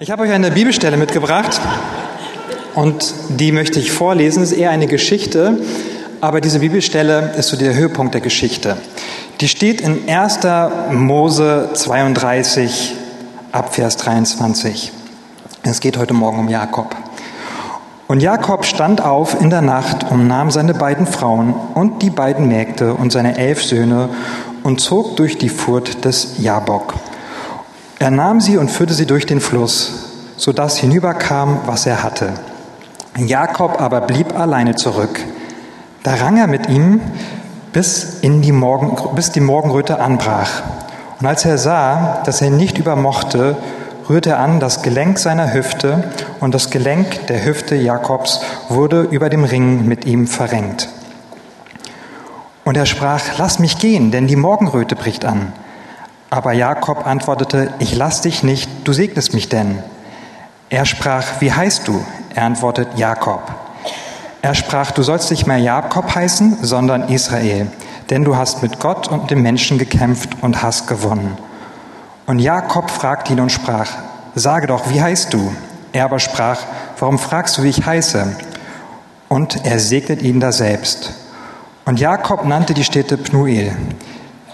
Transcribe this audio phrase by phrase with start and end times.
[0.00, 1.60] Ich habe euch eine Bibelstelle mitgebracht
[2.76, 4.44] und die möchte ich vorlesen.
[4.44, 5.58] Es ist eher eine Geschichte,
[6.20, 8.76] aber diese Bibelstelle ist so der Höhepunkt der Geschichte.
[9.40, 10.38] Die steht in 1.
[10.92, 12.94] Mose 32
[13.50, 14.92] ab Vers 23.
[15.64, 16.94] Es geht heute Morgen um Jakob.
[18.06, 22.46] Und Jakob stand auf in der Nacht und nahm seine beiden Frauen und die beiden
[22.46, 24.10] Mägde und seine elf Söhne
[24.62, 26.94] und zog durch die Furt des Jabok.
[28.00, 29.92] Er nahm sie und führte sie durch den Fluss,
[30.36, 32.32] so dass hinüberkam, was er hatte.
[33.16, 35.18] Jakob aber blieb alleine zurück.
[36.04, 37.00] Da rang er mit ihm,
[37.72, 40.62] bis, in die Morgen, bis die Morgenröte anbrach.
[41.18, 43.56] Und als er sah, dass er nicht übermochte,
[44.08, 46.04] rührte er an das Gelenk seiner Hüfte,
[46.38, 50.88] und das Gelenk der Hüfte Jakobs wurde über dem Ring mit ihm verrenkt.
[52.64, 55.52] Und er sprach, lass mich gehen, denn die Morgenröte bricht an.
[56.30, 59.82] Aber Jakob antwortete, ich lass dich nicht, du segnest mich denn.
[60.68, 62.04] Er sprach, wie heißt du?
[62.34, 63.40] Er antwortet, Jakob.
[64.42, 67.68] Er sprach, du sollst nicht mehr Jakob heißen, sondern Israel,
[68.10, 71.36] denn du hast mit Gott und dem Menschen gekämpft und hast gewonnen.
[72.26, 73.88] Und Jakob fragte ihn und sprach,
[74.34, 75.50] sage doch, wie heißt du?
[75.92, 76.58] Er aber sprach,
[76.98, 78.36] warum fragst du, wie ich heiße?
[79.28, 81.14] Und er segnet ihn da selbst.
[81.86, 83.74] Und Jakob nannte die Städte Pnuel,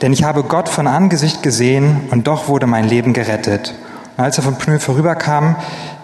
[0.02, 3.74] denn ich habe Gott von Angesicht gesehen und doch wurde mein Leben gerettet.
[4.16, 5.56] Und als er von Pneu vorüberkam,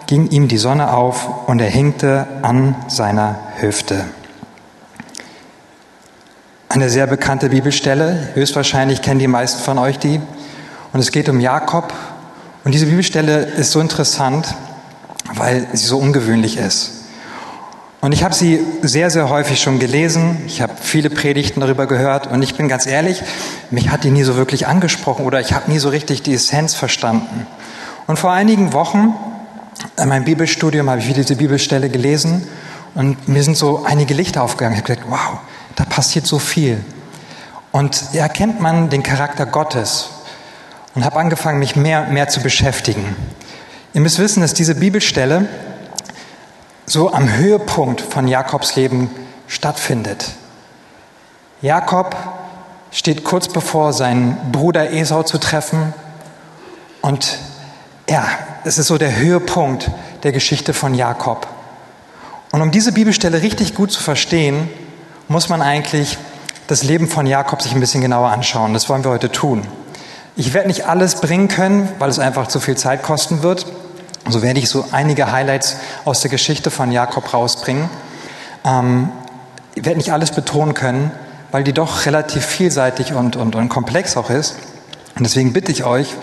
[0.07, 4.05] ging ihm die Sonne auf und er hinkte an seiner Hüfte.
[6.69, 10.21] Eine sehr bekannte Bibelstelle, höchstwahrscheinlich kennen die meisten von euch die.
[10.93, 11.93] Und es geht um Jakob.
[12.63, 14.55] Und diese Bibelstelle ist so interessant,
[15.33, 17.00] weil sie so ungewöhnlich ist.
[18.01, 20.41] Und ich habe sie sehr, sehr häufig schon gelesen.
[20.47, 22.25] Ich habe viele Predigten darüber gehört.
[22.25, 23.21] Und ich bin ganz ehrlich,
[23.69, 26.73] mich hat die nie so wirklich angesprochen oder ich habe nie so richtig die Essenz
[26.73, 27.45] verstanden.
[28.07, 29.13] Und vor einigen Wochen
[29.97, 32.47] in meinem Bibelstudium habe ich wieder diese Bibelstelle gelesen
[32.95, 34.75] und mir sind so einige Lichter aufgegangen.
[34.75, 35.39] Ich habe gedacht, wow,
[35.75, 36.83] da passiert so viel.
[37.71, 40.09] Und erkennt man den Charakter Gottes
[40.95, 43.15] und habe angefangen, mich mehr und mehr zu beschäftigen.
[43.93, 45.47] Ihr müsst wissen, dass diese Bibelstelle
[46.91, 49.09] so am Höhepunkt von Jakobs Leben
[49.47, 50.31] stattfindet.
[51.61, 52.15] Jakob
[52.91, 55.93] steht kurz bevor, seinen Bruder Esau zu treffen.
[56.99, 57.39] Und
[58.09, 58.25] ja,
[58.65, 59.89] es ist so der Höhepunkt
[60.23, 61.47] der Geschichte von Jakob.
[62.51, 64.69] Und um diese Bibelstelle richtig gut zu verstehen,
[65.29, 66.17] muss man eigentlich
[66.67, 68.73] das Leben von Jakob sich ein bisschen genauer anschauen.
[68.73, 69.65] Das wollen wir heute tun.
[70.35, 73.65] Ich werde nicht alles bringen können, weil es einfach zu viel Zeit kosten wird.
[74.29, 77.89] So werde ich so einige Highlights aus der Geschichte von Jakob rausbringen.
[78.63, 79.09] Ähm,
[79.73, 81.11] ich werde nicht alles betonen können,
[81.51, 84.55] weil die doch relativ vielseitig und, und, und komplex auch ist.
[85.15, 86.15] Und deswegen bitte ich euch,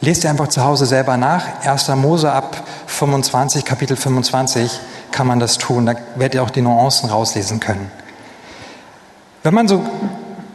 [0.00, 1.64] lest ihr einfach zu Hause selber nach.
[1.64, 1.88] 1.
[1.96, 5.86] Mose ab 25, Kapitel 25 kann man das tun.
[5.86, 7.90] Da werdet ihr auch die Nuancen rauslesen können.
[9.42, 9.84] Wenn man so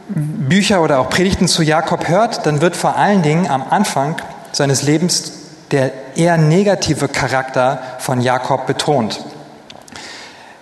[0.08, 4.16] Bücher oder auch Predigten zu Jakob hört, dann wird vor allen Dingen am Anfang
[4.52, 5.32] seines Lebens
[5.72, 9.20] der eher negative Charakter von Jakob betont.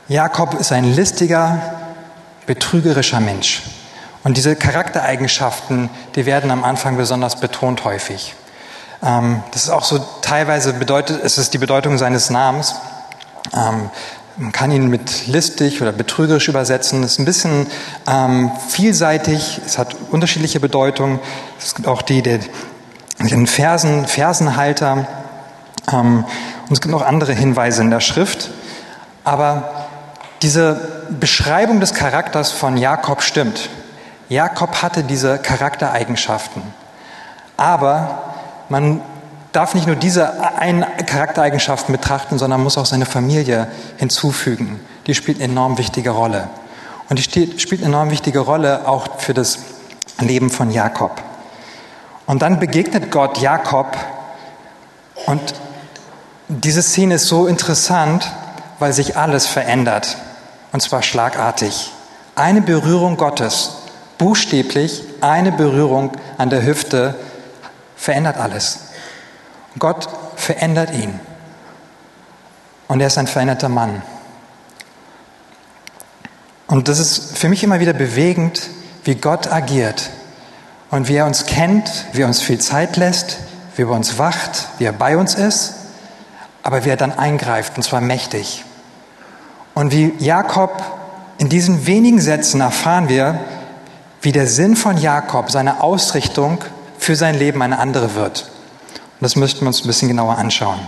[0.08, 1.58] Jakob ist ein listiger,
[2.46, 3.62] betrügerischer Mensch.
[4.22, 8.34] Und diese Charaktereigenschaften, die werden am Anfang besonders betont häufig.
[9.02, 12.74] Ähm, das ist auch so teilweise bedeutet, es ist die Bedeutung seines Namens.
[13.54, 13.90] Ähm,
[14.36, 17.02] man kann ihn mit listig oder betrügerisch übersetzen.
[17.02, 17.66] Es ist ein bisschen
[18.08, 19.60] ähm, vielseitig.
[19.66, 21.18] Es hat unterschiedliche Bedeutungen.
[21.58, 22.40] Es gibt auch die, der
[23.28, 25.06] den Versen, Versenhalter.
[25.92, 26.24] Ähm,
[26.68, 28.50] und es gibt noch andere Hinweise in der Schrift.
[29.24, 29.88] Aber
[30.42, 33.68] diese Beschreibung des Charakters von Jakob stimmt.
[34.28, 36.62] Jakob hatte diese Charaktereigenschaften.
[37.56, 38.22] Aber
[38.68, 39.02] man
[39.52, 43.66] darf nicht nur diese ein Charaktereigenschaften betrachten, sondern muss auch seine Familie
[43.98, 44.80] hinzufügen.
[45.06, 46.48] Die spielt eine enorm wichtige Rolle.
[47.08, 49.58] Und die spielt eine enorm wichtige Rolle auch für das
[50.20, 51.20] Leben von Jakob.
[52.30, 53.96] Und dann begegnet Gott Jakob
[55.26, 55.40] und
[56.46, 58.30] diese Szene ist so interessant,
[58.78, 60.16] weil sich alles verändert
[60.70, 61.90] und zwar schlagartig.
[62.36, 63.72] Eine Berührung Gottes,
[64.16, 67.16] buchstäblich eine Berührung an der Hüfte
[67.96, 68.78] verändert alles.
[69.80, 71.18] Gott verändert ihn
[72.86, 74.02] und er ist ein veränderter Mann.
[76.68, 78.70] Und das ist für mich immer wieder bewegend,
[79.02, 80.10] wie Gott agiert
[80.90, 83.38] und wie er uns kennt, wie er uns viel Zeit lässt,
[83.76, 85.74] wie er bei uns wacht, wie er bei uns ist,
[86.62, 88.64] aber wie er dann eingreift, und zwar mächtig.
[89.74, 90.82] Und wie Jakob
[91.38, 93.40] in diesen wenigen Sätzen erfahren wir,
[94.20, 96.58] wie der Sinn von Jakob, seine Ausrichtung
[96.98, 98.50] für sein Leben eine andere wird.
[98.92, 100.80] Und das möchten wir uns ein bisschen genauer anschauen.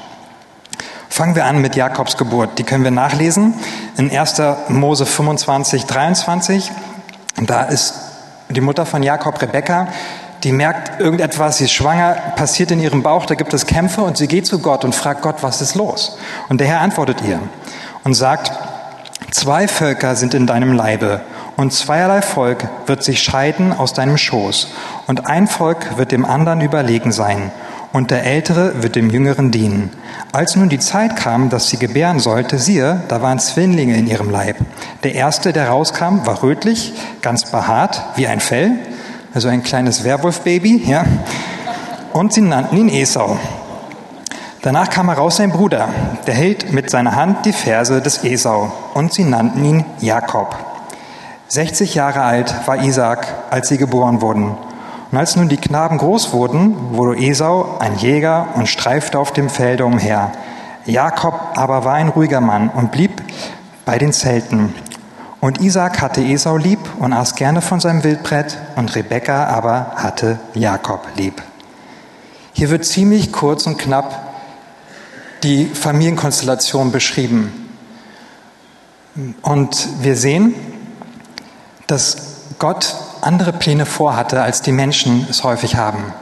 [1.09, 2.59] Fangen wir an mit Jakobs Geburt.
[2.59, 3.55] Die können wir nachlesen
[3.97, 4.43] in 1.
[4.69, 6.71] Mose 25, 23.
[7.37, 7.95] Da ist
[8.53, 9.89] die Mutter von Jakob, Rebekka,
[10.45, 14.17] die merkt irgendetwas, sie ist schwanger, passiert in ihrem Bauch, da gibt es Kämpfe und
[14.17, 16.19] sie geht zu Gott und fragt Gott, was ist los?
[16.49, 17.39] Und der Herr antwortet ihr
[18.05, 18.53] und sagt,
[19.31, 21.21] zwei Völker sind in deinem Leibe
[21.57, 24.69] und zweierlei Volk wird sich scheiden aus deinem Schoß
[25.07, 27.53] und ein Volk wird dem anderen überlegen sein
[27.93, 29.91] und der Ältere wird dem Jüngeren dienen.
[30.33, 34.31] Als nun die Zeit kam, dass sie gebären sollte, siehe, da waren Zwillinge in ihrem
[34.31, 34.57] Leib.
[35.03, 38.73] Der erste, der rauskam, war rötlich, ganz behaart, wie ein Fell,
[39.35, 41.05] also ein kleines Werwolfbaby, ja.
[42.13, 43.39] Und sie nannten ihn Esau.
[44.63, 45.89] Danach kam heraus sein Bruder,
[46.27, 50.57] der hielt mit seiner Hand die Verse des Esau, und sie nannten ihn Jakob.
[51.49, 54.57] 60 Jahre alt war Isaac, als sie geboren wurden.
[55.13, 59.51] Und als nun die Knaben groß wurden, wurde Esau ein Jäger und streifte auf dem
[59.51, 60.33] Felde umher.
[60.87, 63.23] Jakob aber war ein ruhiger Mann und blieb
[63.85, 64.75] bei den Zelten.
[65.41, 70.41] Und Isaac hatte Esau lieb und aß gerne von seinem Wildbrett, und Rebekka aber hatte
[70.55, 71.43] Jakob lieb.
[72.55, 74.19] Hier wird ziemlich kurz und knapp
[75.43, 77.69] die Familienkonstellation beschrieben.
[79.43, 80.55] Und wir sehen,
[81.87, 82.17] dass
[82.59, 86.13] Gott andere Pläne vorhatte, als die Menschen es häufig haben.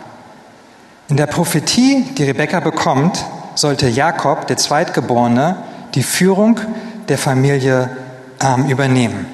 [1.09, 3.25] In der Prophetie, die Rebekka bekommt,
[3.55, 5.57] sollte Jakob, der Zweitgeborene,
[5.95, 6.61] die Führung
[7.09, 7.91] der Familie
[8.41, 9.27] ähm, übernehmen.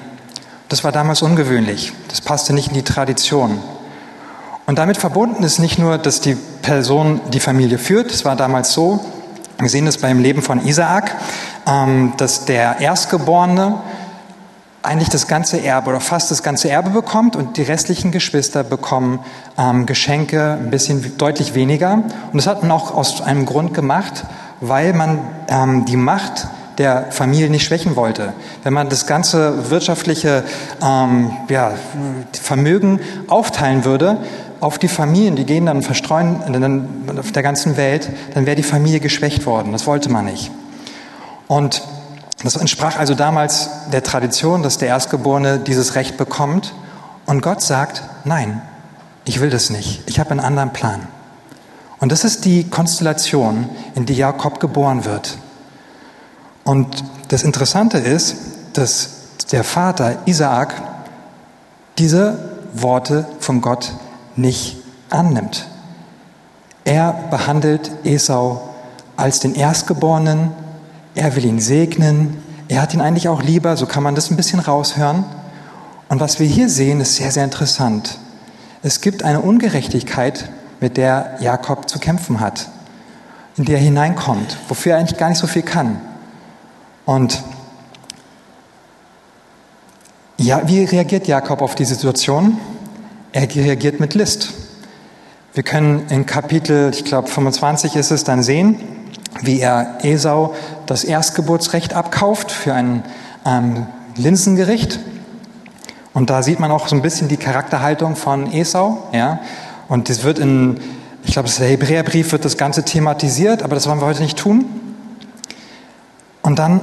[0.69, 1.93] Das war damals ungewöhnlich.
[2.09, 3.61] Das passte nicht in die Tradition.
[4.65, 8.11] Und damit verbunden ist nicht nur, dass die Person die Familie führt.
[8.11, 8.99] Es war damals so,
[9.59, 11.15] wir sehen es beim Leben von Isaak,
[11.65, 13.75] ähm, dass der Erstgeborene
[14.87, 19.19] eigentlich das ganze Erbe oder fast das ganze Erbe bekommt und die restlichen Geschwister bekommen
[19.57, 21.93] ähm, Geschenke ein bisschen deutlich weniger.
[21.93, 24.25] Und das hat man auch aus einem Grund gemacht,
[24.61, 25.19] weil man
[25.49, 26.47] ähm, die Macht
[26.77, 28.33] der Familie nicht schwächen wollte.
[28.63, 30.43] Wenn man das ganze wirtschaftliche
[30.81, 31.71] ähm, ja,
[32.39, 34.17] Vermögen aufteilen würde
[34.59, 38.63] auf die Familien, die gehen dann verstreuen dann auf der ganzen Welt, dann wäre die
[38.63, 39.71] Familie geschwächt worden.
[39.71, 40.51] Das wollte man nicht.
[41.47, 41.81] Und
[42.43, 46.73] das entsprach also damals der Tradition, dass der Erstgeborene dieses Recht bekommt.
[47.25, 48.61] Und Gott sagt, nein,
[49.25, 50.03] ich will das nicht.
[50.05, 51.07] Ich habe einen anderen Plan.
[51.99, 55.37] Und das ist die Konstellation, in die Jakob geboren wird.
[56.63, 58.35] Und das Interessante ist,
[58.73, 59.09] dass
[59.51, 60.75] der Vater Isaak
[61.97, 62.37] diese
[62.73, 63.93] Worte von Gott
[64.35, 64.77] nicht
[65.09, 65.67] annimmt.
[66.83, 68.61] Er behandelt Esau
[69.15, 70.51] als den Erstgeborenen,
[71.17, 72.37] er will ihn segnen,
[72.67, 75.25] er hat ihn eigentlich auch lieber, so kann man das ein bisschen raushören.
[76.09, 78.19] Und was wir hier sehen, ist sehr, sehr interessant.
[78.83, 80.49] Es gibt eine Ungerechtigkeit,
[80.79, 82.69] mit der Jakob zu kämpfen hat,
[83.55, 85.99] in die er hineinkommt, wofür er eigentlich gar nicht so viel kann.
[87.05, 87.41] Und
[90.37, 92.59] ja, wie reagiert Jakob auf die Situation?
[93.31, 94.53] Er reagiert mit List.
[95.53, 98.79] Wir können in Kapitel, ich glaube 25 ist es, dann sehen,
[99.41, 100.55] wie er Esau
[100.85, 103.03] das Erstgeburtsrecht abkauft für ein
[103.45, 104.99] ähm, Linsengericht.
[106.13, 109.07] Und da sieht man auch so ein bisschen die Charakterhaltung von Esau.
[109.13, 109.39] Ja?
[109.87, 110.79] Und das wird in,
[111.23, 114.65] ich glaube, der Hebräerbrief, wird das Ganze thematisiert, aber das wollen wir heute nicht tun.
[116.41, 116.81] Und dann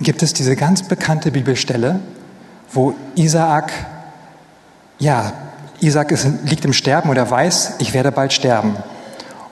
[0.00, 2.00] gibt es diese ganz bekannte Bibelstelle,
[2.72, 3.72] wo Isaak,
[4.98, 5.32] ja,
[5.80, 8.76] Isaac ist, liegt im Sterben und er weiß, ich werde bald sterben.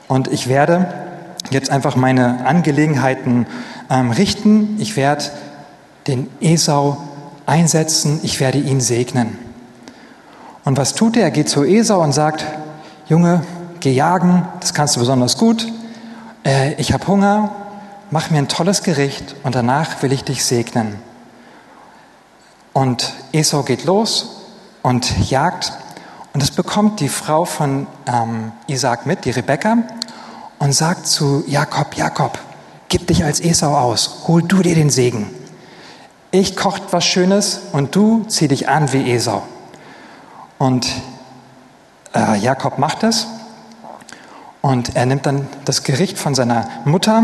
[0.07, 1.00] Und ich werde
[1.51, 3.45] jetzt einfach meine Angelegenheiten
[3.89, 4.77] ähm, richten.
[4.79, 5.25] Ich werde
[6.07, 6.97] den Esau
[7.45, 9.37] einsetzen, ich werde ihn segnen.
[10.63, 11.23] Und was tut er?
[11.23, 12.45] Er geht zu Esau und sagt,
[13.07, 13.43] Junge,
[13.79, 15.67] geh jagen, das kannst du besonders gut.
[16.45, 17.51] Äh, ich habe Hunger,
[18.09, 20.95] mach mir ein tolles Gericht und danach will ich dich segnen.
[22.73, 24.37] Und Esau geht los
[24.81, 25.73] und jagt.
[26.33, 29.79] Und das bekommt die Frau von ähm, Isaac mit, die Rebekka
[30.61, 32.37] und sagt zu Jakob, Jakob,
[32.87, 35.27] gib dich als Esau aus, hol du dir den Segen.
[36.29, 39.41] Ich koche was Schönes und du zieh dich an wie Esau.
[40.59, 40.87] Und
[42.13, 43.25] äh, Jakob macht es
[44.61, 47.23] und er nimmt dann das Gericht von seiner Mutter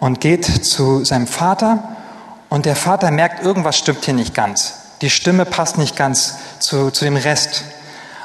[0.00, 1.84] und geht zu seinem Vater
[2.48, 4.72] und der Vater merkt, irgendwas stimmt hier nicht ganz.
[5.02, 7.62] Die Stimme passt nicht ganz zu, zu dem Rest.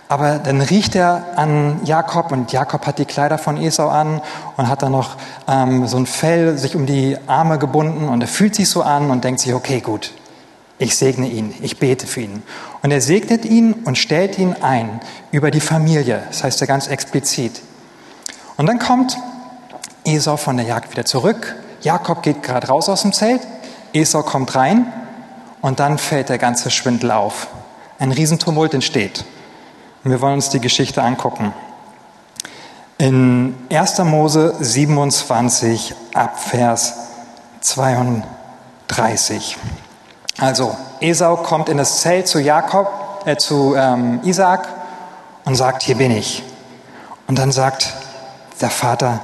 [0.08, 4.22] Aber dann riecht er an Jakob und Jakob hat die Kleider von Esau an
[4.56, 8.28] und hat dann noch ähm, so ein Fell sich um die Arme gebunden und er
[8.28, 10.12] fühlt sich so an und denkt sich, okay, gut,
[10.78, 12.44] ich segne ihn, ich bete für ihn.
[12.84, 15.00] Und er segnet ihn und stellt ihn ein
[15.32, 17.62] über die Familie, das heißt er ganz explizit.
[18.58, 19.18] Und dann kommt
[20.04, 23.42] Esau von der Jagd wieder zurück, Jakob geht gerade raus aus dem Zelt,
[23.92, 24.92] Esau kommt rein
[25.62, 27.48] und dann fällt der ganze Schwindel auf.
[27.98, 29.26] Ein Riesentumult entsteht.
[30.08, 31.52] Wir wollen uns die Geschichte angucken.
[33.00, 33.98] In 1.
[34.04, 36.94] Mose 27 ab Vers
[37.62, 39.58] 32.
[40.38, 42.88] Also, Esau kommt in das Zelt zu Jakob,
[43.26, 44.68] äh, zu ähm, Isaac
[45.44, 46.44] und sagt, hier bin ich.
[47.26, 47.92] Und dann sagt
[48.62, 49.22] der Vater,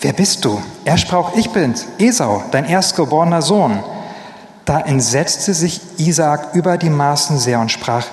[0.00, 0.58] wer bist du?
[0.86, 3.84] Er sprach, ich bin's, Esau, dein erstgeborener Sohn.
[4.64, 8.06] Da entsetzte sich Isaac über die Maßen sehr und sprach,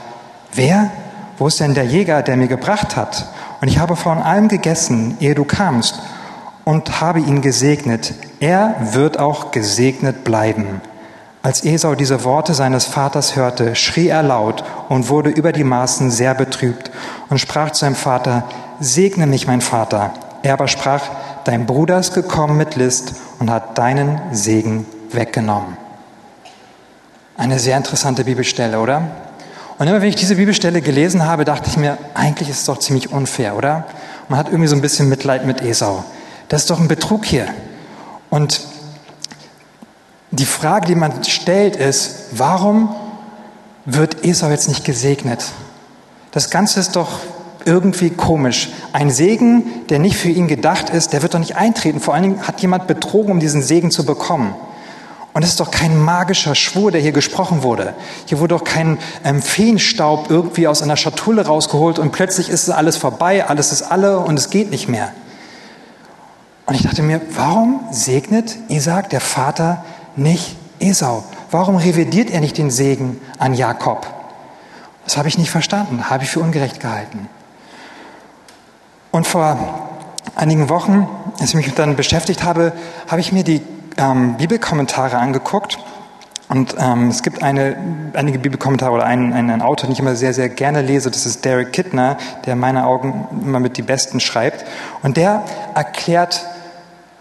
[0.51, 0.91] wer?
[1.41, 3.25] Wo ist denn der Jäger, der mir gebracht hat?
[3.61, 5.99] Und ich habe von allem gegessen, ehe du kamst,
[6.65, 8.13] und habe ihn gesegnet.
[8.39, 10.81] Er wird auch gesegnet bleiben.
[11.41, 16.11] Als Esau diese Worte seines Vaters hörte, schrie er laut und wurde über die Maßen
[16.11, 16.91] sehr betrübt
[17.29, 18.43] und sprach zu seinem Vater,
[18.79, 20.13] Segne mich, mein Vater.
[20.43, 21.01] Er aber sprach,
[21.45, 25.75] dein Bruder ist gekommen mit List und hat deinen Segen weggenommen.
[27.35, 29.30] Eine sehr interessante Bibelstelle, oder?
[29.81, 32.77] Und immer wenn ich diese Bibelstelle gelesen habe, dachte ich mir, eigentlich ist es doch
[32.77, 33.87] ziemlich unfair, oder?
[34.29, 36.03] Man hat irgendwie so ein bisschen Mitleid mit Esau.
[36.49, 37.47] Das ist doch ein Betrug hier.
[38.29, 38.61] Und
[40.29, 42.93] die Frage, die man stellt, ist, warum
[43.85, 45.45] wird Esau jetzt nicht gesegnet?
[46.29, 47.17] Das Ganze ist doch
[47.65, 48.69] irgendwie komisch.
[48.93, 51.99] Ein Segen, der nicht für ihn gedacht ist, der wird doch nicht eintreten.
[51.99, 54.53] Vor allen Dingen hat jemand betrogen, um diesen Segen zu bekommen.
[55.33, 57.93] Und es ist doch kein magischer Schwur, der hier gesprochen wurde.
[58.25, 62.97] Hier wurde doch kein ähm, Feenstaub irgendwie aus einer Schatulle rausgeholt und plötzlich ist alles
[62.97, 65.13] vorbei, alles ist alle und es geht nicht mehr.
[66.65, 69.83] Und ich dachte mir, warum segnet Isaac, der Vater,
[70.15, 71.23] nicht Esau?
[71.49, 74.07] Warum revidiert er nicht den Segen an Jakob?
[75.05, 77.27] Das habe ich nicht verstanden, habe ich für ungerecht gehalten.
[79.11, 79.57] Und vor
[80.35, 81.07] einigen Wochen,
[81.39, 82.73] als ich mich dann beschäftigt habe,
[83.09, 83.61] habe ich mir die
[84.01, 85.77] ähm, Bibelkommentare angeguckt.
[86.49, 87.77] Und ähm, es gibt eine,
[88.13, 91.09] einige Bibelkommentare oder einen, einen, Autor, den ich immer sehr, sehr gerne lese.
[91.09, 94.65] Das ist Derek Kittner, der in meinen Augen immer mit die Besten schreibt.
[95.01, 95.43] Und der
[95.75, 96.45] erklärt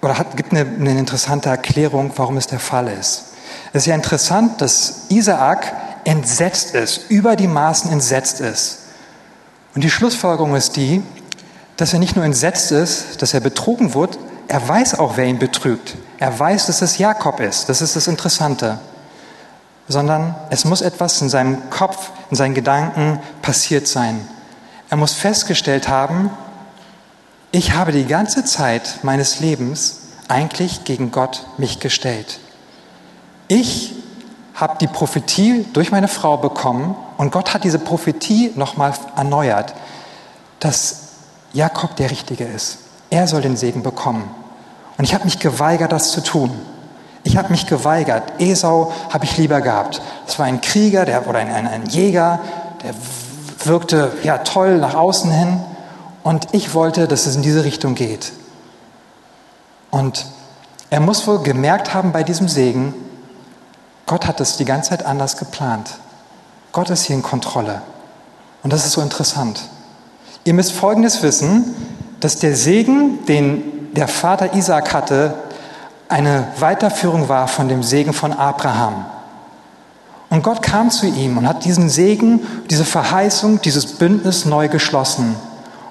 [0.02, 3.34] oder hat, gibt eine, eine interessante Erklärung, warum es der Fall ist.
[3.72, 5.72] Es ist ja interessant, dass Isaak
[6.04, 8.78] entsetzt ist, über die Maßen entsetzt ist.
[9.76, 11.02] Und die Schlussfolgerung ist die,
[11.76, 14.18] dass er nicht nur entsetzt ist, dass er betrogen wird,
[14.49, 15.94] er weiß auch, wer ihn betrügt.
[16.20, 17.68] Er weiß, dass es Jakob ist.
[17.70, 18.78] Das ist das Interessante.
[19.88, 24.28] Sondern es muss etwas in seinem Kopf, in seinen Gedanken passiert sein.
[24.90, 26.30] Er muss festgestellt haben,
[27.52, 32.38] ich habe die ganze Zeit meines Lebens eigentlich gegen Gott mich gestellt.
[33.48, 33.94] Ich
[34.54, 39.74] habe die Prophetie durch meine Frau bekommen und Gott hat diese Prophetie nochmal erneuert,
[40.60, 41.08] dass
[41.52, 42.78] Jakob der Richtige ist.
[43.08, 44.30] Er soll den Segen bekommen.
[45.00, 46.50] Und ich habe mich geweigert, das zu tun.
[47.25, 48.35] Ich habe mich geweigert.
[48.38, 50.02] Esau habe ich lieber gehabt.
[50.26, 52.38] Das war ein Krieger der, oder ein, ein, ein Jäger,
[52.83, 52.92] der
[53.64, 55.59] wirkte ja toll nach außen hin.
[56.23, 58.33] Und ich wollte, dass es in diese Richtung geht.
[59.90, 60.26] Und
[60.90, 62.92] er muss wohl gemerkt haben bei diesem Segen,
[64.04, 65.92] Gott hat es die ganze Zeit anders geplant.
[66.73, 67.80] Gott ist hier in Kontrolle.
[68.62, 69.62] Und das ist so interessant.
[70.45, 71.75] Ihr müsst Folgendes wissen,
[72.21, 75.35] dass der Segen, den der Vater Isaac hatte,
[76.09, 79.06] eine Weiterführung war von dem Segen von Abraham.
[80.28, 85.37] Und Gott kam zu ihm und hat diesen Segen, diese Verheißung, dieses Bündnis neu geschlossen.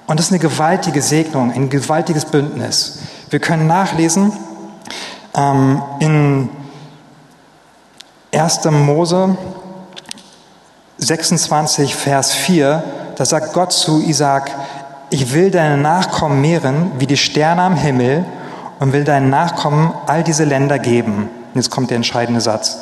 [0.06, 2.98] Und das ist eine gewaltige Segnung, ein gewaltiges Bündnis.
[3.28, 4.32] Wir können nachlesen
[5.34, 6.48] ähm, in
[8.32, 8.64] 1.
[8.70, 9.36] Mose
[10.98, 12.82] 26, Vers 4,
[13.16, 14.50] da sagt Gott zu Isaac,
[15.10, 18.24] ich will deine Nachkommen mehren wie die Sterne am Himmel
[18.78, 21.28] und will deinen Nachkommen all diese Länder geben.
[21.54, 22.78] Jetzt kommt der entscheidende Satz.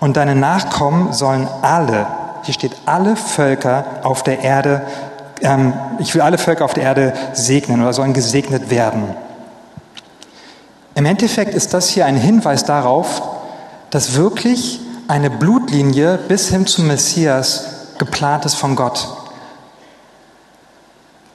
[0.00, 2.06] Und deine Nachkommen sollen alle,
[2.42, 4.82] hier steht alle Völker auf der Erde,
[5.40, 9.04] ähm, ich will alle Völker auf der Erde segnen oder sollen gesegnet werden.
[10.94, 13.22] Im Endeffekt ist das hier ein Hinweis darauf,
[13.90, 17.64] dass wirklich eine Blutlinie bis hin zum Messias
[17.98, 19.23] geplant ist von Gott.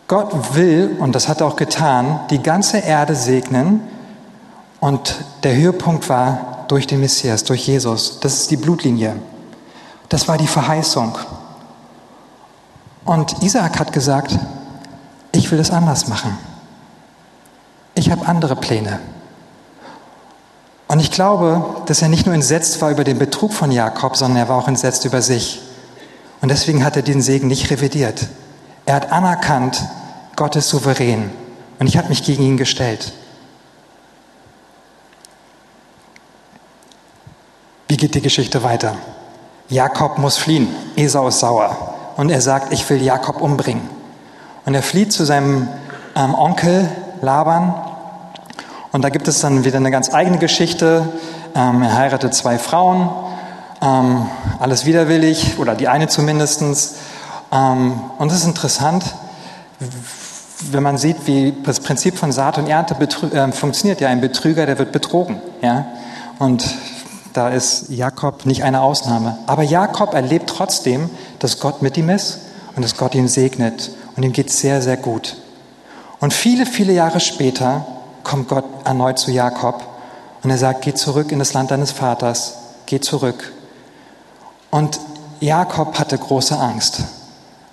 [0.09, 3.81] Gott will, und das hat er auch getan, die ganze Erde segnen.
[4.79, 8.19] Und der Höhepunkt war durch den Messias, durch Jesus.
[8.19, 9.17] Das ist die Blutlinie.
[10.09, 11.15] Das war die Verheißung.
[13.05, 14.35] Und Isaac hat gesagt,
[15.31, 16.35] ich will es anders machen.
[17.93, 18.99] Ich habe andere Pläne.
[20.87, 24.37] Und ich glaube, dass er nicht nur entsetzt war über den Betrug von Jakob, sondern
[24.37, 25.61] er war auch entsetzt über sich.
[26.41, 28.27] Und deswegen hat er den Segen nicht revidiert.
[28.89, 29.85] Er hat anerkannt,
[30.35, 31.29] Gott ist souverän
[31.77, 33.13] und ich habe mich gegen ihn gestellt.
[37.87, 38.95] geht die Geschichte weiter?
[39.67, 40.69] Jakob muss fliehen.
[40.95, 41.93] Esau ist sauer.
[42.17, 43.87] Und er sagt, ich will Jakob umbringen.
[44.65, 45.67] Und er flieht zu seinem
[46.15, 46.89] ähm, Onkel
[47.21, 47.75] Laban.
[48.91, 51.07] Und da gibt es dann wieder eine ganz eigene Geschichte.
[51.53, 53.07] Ähm, er heiratet zwei Frauen.
[53.83, 54.27] Ähm,
[54.59, 56.63] alles widerwillig, oder die eine zumindest.
[57.51, 59.03] Ähm, und es ist interessant,
[60.71, 64.01] wenn man sieht, wie das Prinzip von Saat und Ernte äh, funktioniert.
[64.01, 65.41] Ja, ein Betrüger, der wird betrogen.
[65.61, 65.87] Ja?
[66.37, 66.65] Und
[67.33, 69.37] da ist Jakob nicht eine Ausnahme.
[69.45, 72.39] Aber Jakob erlebt trotzdem, dass Gott mit ihm ist
[72.75, 73.91] und dass Gott ihn segnet.
[74.15, 75.37] Und ihm geht sehr, sehr gut.
[76.19, 77.85] Und viele, viele Jahre später
[78.23, 79.81] kommt Gott erneut zu Jakob
[80.43, 83.53] und er sagt, geh zurück in das Land deines Vaters, geh zurück.
[84.69, 84.99] Und
[85.39, 87.03] Jakob hatte große Angst,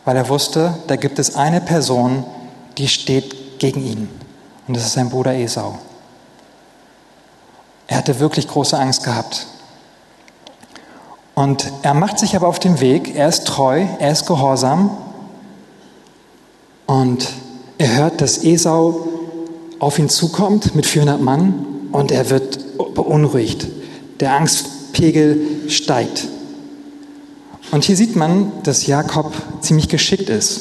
[0.06, 2.24] weil er wusste, da gibt es eine Person,
[2.78, 4.08] die steht gegen ihn.
[4.66, 5.78] Und das ist sein Bruder Esau.
[7.88, 9.48] Er hatte wirklich große Angst gehabt.
[11.34, 14.96] Und er macht sich aber auf den Weg, er ist treu, er ist gehorsam
[16.86, 17.28] und
[17.76, 19.08] er hört, dass Esau
[19.80, 23.66] auf ihn zukommt mit 400 Mann und er wird beunruhigt.
[24.20, 26.28] Der Angstpegel steigt.
[27.70, 30.60] Und hier sieht man, dass Jakob ziemlich geschickt ist,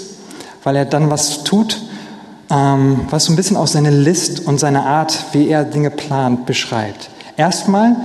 [0.64, 1.82] weil er dann was tut,
[2.50, 6.46] ähm, was so ein bisschen auch seine List und seine Art, wie er Dinge plant,
[6.46, 7.10] beschreibt.
[7.38, 7.96] Erstmal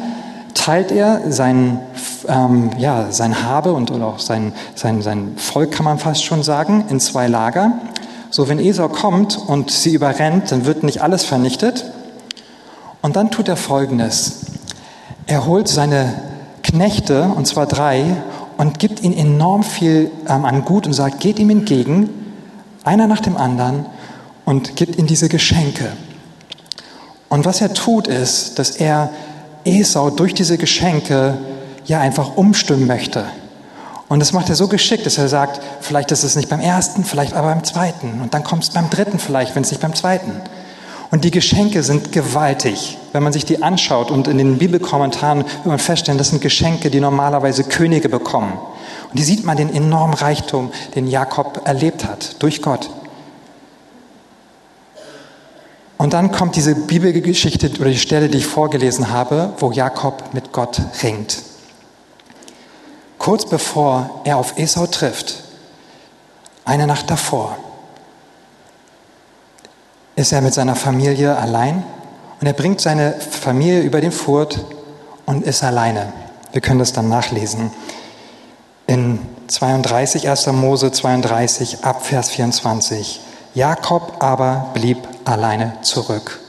[0.55, 1.81] teilt er sein,
[2.29, 6.43] ähm, ja, sein Habe und oder auch sein, sein, sein Volk, kann man fast schon
[6.43, 7.73] sagen, in zwei Lager.
[8.31, 11.85] So, wenn Esau kommt und sie überrennt, dann wird nicht alles vernichtet.
[13.03, 14.41] Und dann tut er Folgendes.
[15.27, 16.15] Er holt seine
[16.63, 18.17] Knechte, und zwar drei,
[18.61, 22.11] und gibt ihnen enorm viel ähm, an Gut und sagt, geht ihm entgegen,
[22.85, 23.87] einer nach dem anderen,
[24.45, 25.93] und gibt ihnen diese Geschenke.
[27.31, 29.09] Und was er tut, ist, dass er
[29.65, 31.39] Esau durch diese Geschenke
[31.87, 33.25] ja einfach umstimmen möchte.
[34.11, 37.03] Und das macht er so geschickt, dass er sagt, vielleicht ist es nicht beim ersten,
[37.03, 38.21] vielleicht aber beim zweiten.
[38.21, 40.33] Und dann kommt es beim dritten vielleicht, wenn es nicht beim zweiten.
[41.11, 42.97] Und die Geschenke sind gewaltig.
[43.13, 46.91] Wenn man sich die anschaut und in den Bibelkommentaren wird man feststellen, das sind Geschenke,
[46.91, 48.53] die normalerweise Könige bekommen.
[49.11, 52.91] Und die sieht man den enormen Reichtum, den Jakob erlebt hat durch Gott.
[55.99, 60.53] Und dann kommt diese Bibelgeschichte oder die Stelle, die ich vorgelesen habe, wo Jakob mit
[60.53, 61.43] Gott ringt.
[63.19, 65.43] Kurz bevor er auf Esau trifft,
[66.65, 67.59] eine Nacht davor,
[70.21, 71.83] ist er mit seiner Familie allein
[72.41, 74.63] und er bringt seine Familie über den Furt
[75.25, 76.13] und ist alleine.
[76.53, 77.71] Wir können das dann nachlesen.
[78.87, 80.49] In 32, 1.
[80.49, 83.21] Mose 32, Abvers 24.
[83.55, 86.41] Jakob aber blieb alleine zurück.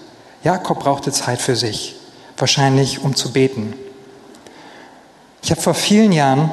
[0.43, 1.95] Jakob brauchte Zeit für sich,
[2.35, 3.73] wahrscheinlich um zu beten.
[5.41, 6.51] Ich habe vor vielen Jahren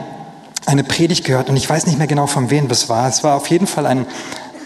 [0.67, 3.09] eine Predigt gehört und ich weiß nicht mehr genau, von wem das war.
[3.09, 4.07] Es war auf jeden Fall ein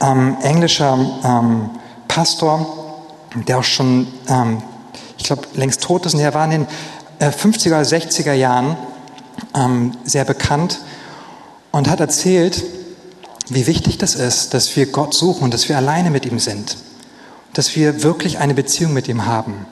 [0.03, 1.71] ähm, englischer ähm,
[2.15, 3.01] Pastor,
[3.49, 4.63] der auch schon, ähm,
[5.17, 6.13] ich glaube, längst tot ist.
[6.13, 6.67] Und er war in den
[7.21, 8.77] äh, 50er oder 60er Jahren
[9.55, 10.81] ähm, sehr bekannt
[11.71, 12.65] und hat erzählt,
[13.49, 16.77] wie wichtig das ist, dass wir Gott suchen und dass wir alleine mit ihm sind.
[17.55, 19.65] Dass wir wirklich eine Beziehung mit ihm haben.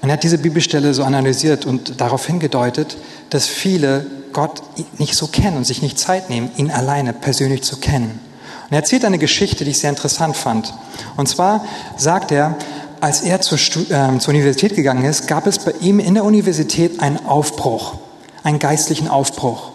[0.00, 2.96] Und er hat diese Bibelstelle so analysiert und darauf hingedeutet,
[3.28, 4.62] dass viele Gott
[4.96, 8.18] nicht so kennen und sich nicht Zeit nehmen, ihn alleine persönlich zu kennen.
[8.66, 10.74] Und er erzählt eine Geschichte, die ich sehr interessant fand.
[11.16, 11.64] Und zwar
[11.96, 12.56] sagt er,
[13.00, 17.00] als er zur, äh, zur Universität gegangen ist, gab es bei ihm in der Universität
[17.00, 17.94] einen Aufbruch,
[18.42, 19.70] einen geistlichen Aufbruch.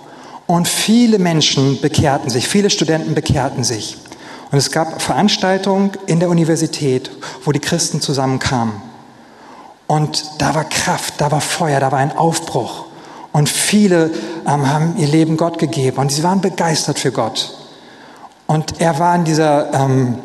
[0.47, 3.97] Und viele Menschen bekehrten sich, viele Studenten bekehrten sich.
[4.51, 7.09] Und es gab Veranstaltungen in der Universität,
[7.45, 8.73] wo die Christen zusammenkamen.
[9.87, 12.85] Und da war Kraft, da war Feuer, da war ein Aufbruch.
[13.31, 14.11] Und viele
[14.45, 17.60] ähm, haben ihr Leben Gott gegeben und sie waren begeistert für Gott.
[18.51, 20.17] Und er war in dieser ähm,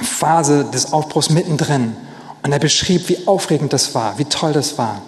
[0.00, 1.96] Phase des Aufbruchs mittendrin.
[2.44, 5.02] Und er beschrieb, wie aufregend das war, wie toll das war.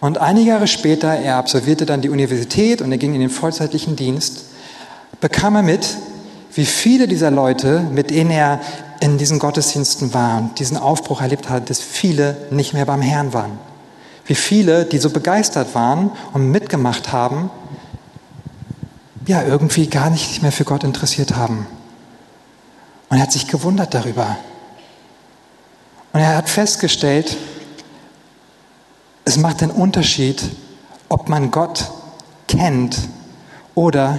[0.00, 3.94] Und einige Jahre später, er absolvierte dann die Universität und er ging in den vollzeitlichen
[3.94, 4.46] Dienst,
[5.20, 5.96] bekam er mit,
[6.54, 8.58] wie viele dieser Leute, mit denen er
[8.98, 13.32] in diesen Gottesdiensten war und diesen Aufbruch erlebt hat, dass viele nicht mehr beim Herrn
[13.32, 13.60] waren.
[14.24, 17.48] Wie viele, die so begeistert waren und mitgemacht haben,
[19.30, 21.64] ja, irgendwie gar nicht mehr für Gott interessiert haben.
[23.08, 24.36] Und er hat sich gewundert darüber.
[26.12, 27.36] Und er hat festgestellt,
[29.24, 30.42] es macht einen Unterschied,
[31.08, 31.92] ob man Gott
[32.48, 32.98] kennt
[33.76, 34.18] oder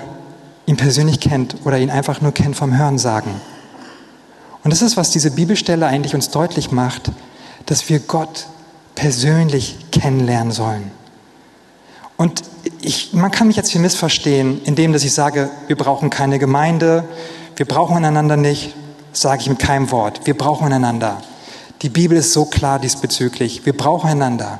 [0.65, 3.34] ihn persönlich kennt oder ihn einfach nur kennt vom Hörensagen.
[4.63, 7.12] Und das ist, was diese Bibelstelle eigentlich uns deutlich macht,
[7.65, 8.47] dass wir Gott
[8.95, 10.89] persönlich kennenlernen sollen.
[12.22, 12.44] Und
[12.84, 17.04] ich, man kann mich jetzt hier missverstehen, indem dass ich sage, wir brauchen keine Gemeinde,
[17.56, 18.76] wir brauchen einander nicht,
[19.12, 20.28] sage ich mit keinem Wort.
[20.28, 21.18] Wir brauchen einander.
[21.82, 23.66] Die Bibel ist so klar diesbezüglich.
[23.66, 24.60] Wir brauchen einander.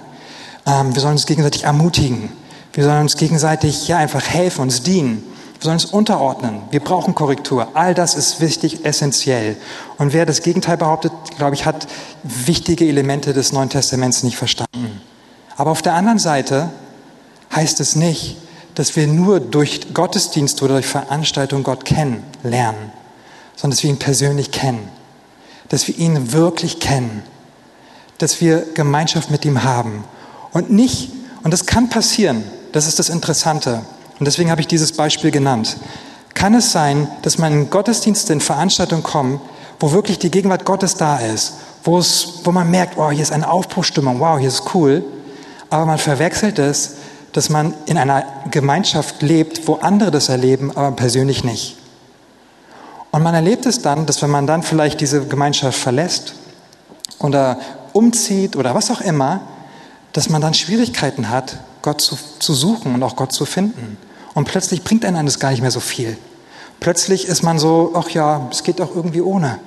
[0.66, 2.32] Ähm, wir sollen uns gegenseitig ermutigen.
[2.74, 5.24] Wir sollen uns gegenseitig ja einfach helfen, uns dienen.
[5.60, 6.64] Wir sollen uns unterordnen.
[6.72, 7.68] Wir brauchen Korrektur.
[7.76, 9.56] All das ist wichtig, essentiell.
[10.00, 11.86] Und wer das Gegenteil behauptet, glaube ich, hat
[12.24, 15.00] wichtige Elemente des Neuen Testaments nicht verstanden.
[15.58, 16.72] Aber auf der anderen Seite
[17.56, 18.38] heißt es nicht,
[18.76, 22.92] dass wir nur durch Gottesdienst oder durch Veranstaltung Gott kennenlernen,
[23.56, 24.88] sondern dass wir ihn persönlich kennen,
[25.70, 27.24] dass wir ihn wirklich kennen,
[28.18, 30.04] dass wir Gemeinschaft mit ihm haben
[30.52, 31.12] und nicht,
[31.44, 33.82] und das kann passieren, das ist das Interessante,
[34.20, 35.78] und deswegen habe ich dieses Beispiel genannt.
[36.36, 39.42] Kann es sein, dass man in Gottesdienste, in Veranstaltungen kommt,
[39.80, 43.32] wo wirklich die Gegenwart Gottes da ist, wo, es, wo man merkt, wow, hier ist
[43.32, 45.04] eine Aufbruchstimmung, wow, hier ist cool,
[45.72, 46.98] aber man verwechselt es,
[47.34, 51.78] dass man in einer Gemeinschaft lebt, wo andere das erleben, aber persönlich nicht.
[53.12, 56.34] Und man erlebt es dann, dass wenn man dann vielleicht diese Gemeinschaft verlässt
[57.20, 57.58] oder
[57.94, 59.42] umzieht oder was auch immer,
[60.14, 63.98] dass man dann Schwierigkeiten hat, Gott zu, zu suchen und auch Gott zu finden.
[64.34, 66.18] Und plötzlich bringt einen das gar nicht mehr so viel.
[66.80, 69.60] Plötzlich ist man so, ach ja, es geht auch irgendwie ohne.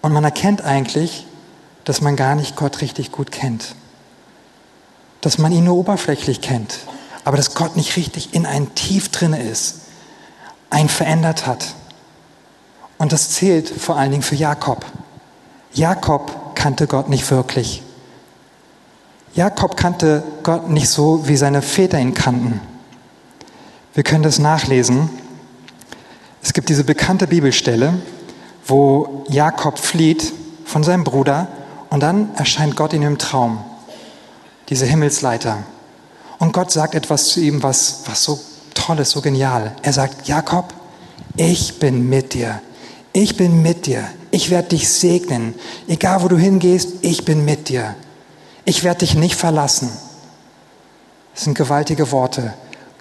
[0.00, 1.26] Und man erkennt eigentlich,
[1.84, 3.74] dass man gar nicht Gott richtig gut kennt.
[5.20, 6.78] Dass man ihn nur oberflächlich kennt.
[7.24, 9.80] Aber dass Gott nicht richtig in ein Tief drinne ist,
[10.70, 11.74] einen verändert hat.
[12.98, 14.84] Und das zählt vor allen Dingen für Jakob.
[15.72, 17.82] Jakob kannte Gott nicht wirklich.
[19.34, 22.60] Jakob kannte Gott nicht so, wie seine Väter ihn kannten.
[23.94, 25.10] Wir können das nachlesen.
[26.42, 27.94] Es gibt diese bekannte Bibelstelle,
[28.66, 30.32] wo Jakob flieht
[30.64, 31.48] von seinem Bruder
[31.90, 33.58] und dann erscheint Gott in im Traum,
[34.68, 35.64] diese Himmelsleiter.
[36.38, 38.38] Und Gott sagt etwas zu ihm, was, was so
[38.74, 39.74] toll ist, so genial.
[39.82, 40.72] Er sagt, Jakob,
[41.36, 42.60] ich bin mit dir.
[43.12, 44.04] Ich bin mit dir.
[44.30, 45.54] Ich werde dich segnen.
[45.88, 47.96] Egal wo du hingehst, ich bin mit dir.
[48.64, 49.90] Ich werde dich nicht verlassen.
[51.34, 52.52] Das sind gewaltige Worte.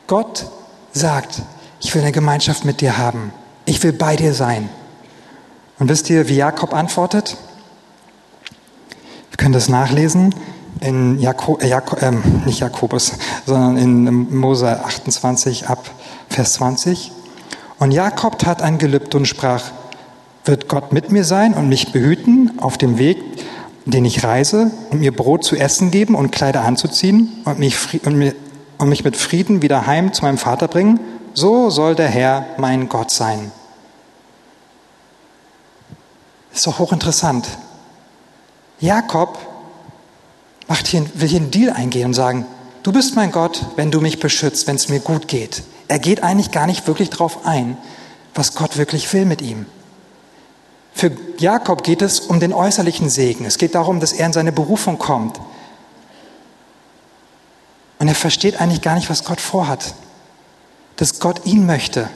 [0.08, 0.48] Gott
[0.94, 1.42] sagt,
[1.80, 3.34] ich will eine Gemeinschaft mit dir haben.
[3.66, 4.70] Ich will bei dir sein.
[5.78, 7.38] Und wisst ihr, wie Jakob antwortet?
[9.30, 10.34] Wir können das nachlesen
[10.82, 12.12] in Jakob, äh, Jakob äh,
[12.46, 13.14] nicht Jakobus,
[13.46, 15.90] sondern in Mose 28 ab
[16.30, 17.12] Vers 20.
[17.80, 19.64] Und Jakob tat ein Gelübde und sprach,
[20.46, 23.18] wird Gott mit mir sein und mich behüten auf dem Weg,
[23.86, 28.16] den ich reise, und mir Brot zu essen geben und Kleider anzuziehen und mich, und
[28.18, 28.34] mir,
[28.78, 31.00] und mich mit Frieden wieder heim zu meinem Vater bringen,
[31.34, 33.52] so soll der Herr mein Gott sein.
[36.54, 37.48] Ist doch hochinteressant.
[38.80, 39.38] Jakob
[40.68, 42.46] macht hier, will hier einen Deal eingehen und sagen,
[42.84, 45.64] du bist mein Gott, wenn du mich beschützt, wenn es mir gut geht.
[45.88, 47.78] Er geht eigentlich gar nicht wirklich darauf ein,
[48.36, 49.66] was Gott wirklich will mit ihm.
[50.94, 53.46] Für Jakob geht es um den äußerlichen Segen.
[53.46, 55.40] Es geht darum, dass er in seine Berufung kommt,
[58.00, 59.96] und er versteht eigentlich gar nicht, was Gott vorhat.
[60.98, 62.10] Dass Gott ihn möchte.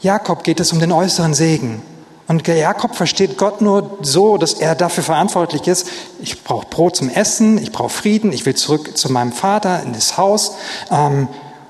[0.00, 1.82] Jakob geht es um den äußeren Segen.
[2.26, 5.88] Und Jakob versteht Gott nur so, dass er dafür verantwortlich ist.
[6.20, 9.92] Ich brauche Brot zum Essen, ich brauche Frieden, ich will zurück zu meinem Vater in
[9.92, 10.54] das Haus.
[10.90, 11.28] Ähm,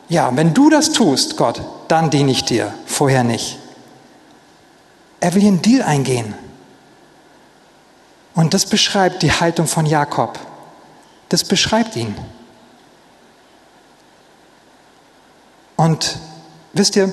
[0.09, 3.59] ja, wenn du das tust, Gott, dann diene ich dir, vorher nicht.
[5.19, 6.35] Er will hier einen Deal eingehen.
[8.35, 10.39] Und das beschreibt die Haltung von Jakob
[11.35, 12.15] das beschreibt ihn.
[15.77, 16.17] Und
[16.73, 17.13] wisst ihr,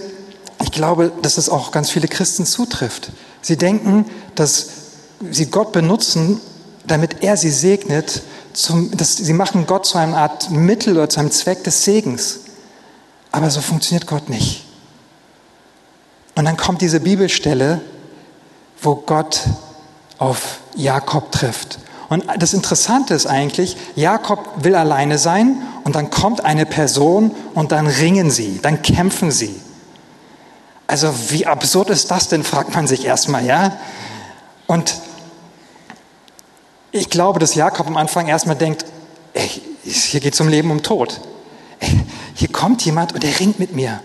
[0.62, 3.12] ich glaube, dass es auch ganz viele Christen zutrifft.
[3.41, 4.67] Sie denken, dass
[5.30, 6.39] sie Gott benutzen,
[6.86, 8.21] damit er sie segnet.
[8.54, 12.41] Zum, dass sie machen Gott zu einer Art Mittel oder zu einem Zweck des Segens.
[13.32, 14.65] Aber so funktioniert Gott nicht.
[16.36, 17.82] Und dann kommt diese Bibelstelle,
[18.82, 19.41] wo Gott
[20.17, 21.80] auf Jakob trifft
[22.12, 27.71] und das Interessante ist eigentlich, Jakob will alleine sein und dann kommt eine Person und
[27.71, 29.56] dann ringen sie, dann kämpfen sie.
[30.91, 33.77] Also wie absurd ist das denn, fragt man sich erstmal, ja?
[34.67, 34.95] Und
[36.91, 38.84] ich glaube, dass Jakob am Anfang erstmal denkt,
[39.32, 39.49] ey,
[39.86, 41.21] hier geht es um Leben und Tod.
[41.80, 41.97] Ey,
[42.36, 44.01] hier kommt jemand und der ringt mit mir.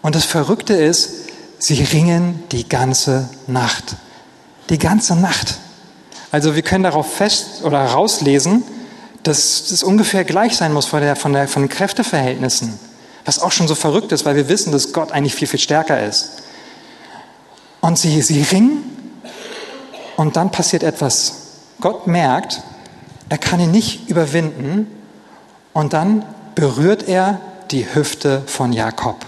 [0.00, 3.96] Und das Verrückte ist, sie ringen die ganze Nacht.
[4.70, 5.58] Die ganze Nacht.
[6.32, 8.62] Also wir können darauf fest oder rauslesen,
[9.24, 12.78] dass das ungefähr gleich sein muss von, der, von, der, von den Kräfteverhältnissen.
[13.24, 16.04] Was auch schon so verrückt ist, weil wir wissen, dass Gott eigentlich viel, viel stärker
[16.04, 16.42] ist.
[17.80, 18.84] Und sie, sie ringen
[20.16, 21.34] und dann passiert etwas.
[21.80, 22.62] Gott merkt,
[23.28, 24.86] er kann ihn nicht überwinden
[25.72, 29.24] Und dann berührt er die Hüfte von Jakob.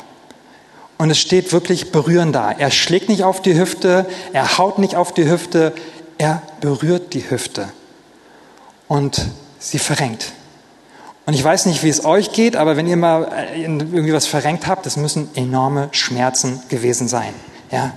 [0.98, 2.52] Und es steht wirklich berühren da.
[2.52, 5.72] Er schlägt nicht auf die Hüfte, er haut nicht auf die Hüfte,
[6.18, 7.68] er berührt die Hüfte.
[8.88, 9.28] Und
[9.58, 10.32] sie verrenkt.
[11.24, 14.26] Und ich weiß nicht, wie es euch geht, aber wenn ihr mal äh, irgendwie was
[14.26, 17.32] verrenkt habt, das müssen enorme Schmerzen gewesen sein.
[17.70, 17.92] Ja?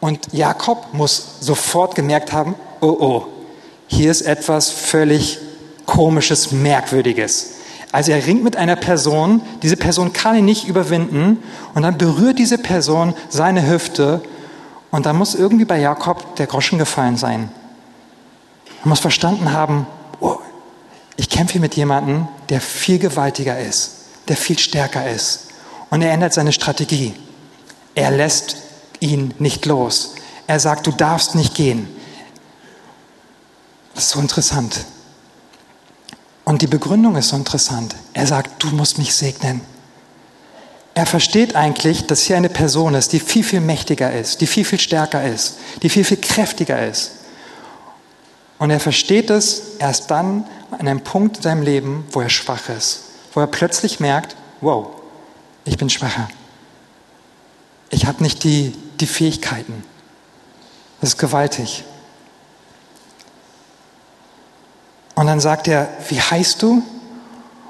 [0.00, 3.26] Und Jakob muss sofort gemerkt haben, oh oh,
[3.88, 5.38] hier ist etwas völlig
[5.86, 7.54] komisches, merkwürdiges.
[7.90, 11.42] Also er ringt mit einer Person, diese Person kann ihn nicht überwinden
[11.74, 14.22] und dann berührt diese Person seine Hüfte
[14.90, 17.50] und dann muss irgendwie bei Jakob der Groschen gefallen sein.
[18.82, 19.86] Er muss verstanden haben,
[20.20, 20.38] oh,
[21.22, 23.92] ich kämpfe mit jemandem, der viel gewaltiger ist,
[24.26, 25.50] der viel stärker ist.
[25.88, 27.14] Und er ändert seine Strategie.
[27.94, 28.56] Er lässt
[28.98, 30.16] ihn nicht los.
[30.48, 31.86] Er sagt, du darfst nicht gehen.
[33.94, 34.84] Das ist so interessant.
[36.42, 37.94] Und die Begründung ist so interessant.
[38.14, 39.60] Er sagt, du musst mich segnen.
[40.94, 44.64] Er versteht eigentlich, dass hier eine Person ist, die viel, viel mächtiger ist, die viel,
[44.64, 45.54] viel stärker ist,
[45.84, 47.12] die viel, viel kräftiger ist.
[48.58, 52.68] Und er versteht es erst dann an einem Punkt in seinem Leben, wo er schwach
[52.68, 53.04] ist,
[53.34, 54.88] wo er plötzlich merkt, wow,
[55.64, 56.28] ich bin schwacher.
[57.90, 59.84] Ich habe nicht die, die Fähigkeiten.
[61.00, 61.84] Das ist gewaltig.
[65.14, 66.82] Und dann sagt er, wie heißt du?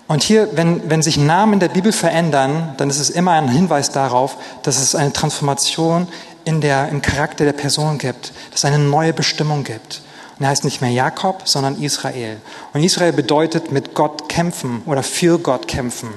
[0.06, 3.48] Und hier, wenn, wenn sich Namen in der Bibel verändern, dann ist es immer ein
[3.48, 6.06] Hinweis darauf, dass es eine Transformation
[6.44, 10.02] in der, im Charakter der Person gibt, dass es eine neue Bestimmung gibt.
[10.38, 12.40] Und er heißt nicht mehr Jakob, sondern Israel.
[12.72, 16.08] Und Israel bedeutet mit Gott kämpfen oder für Gott kämpfen.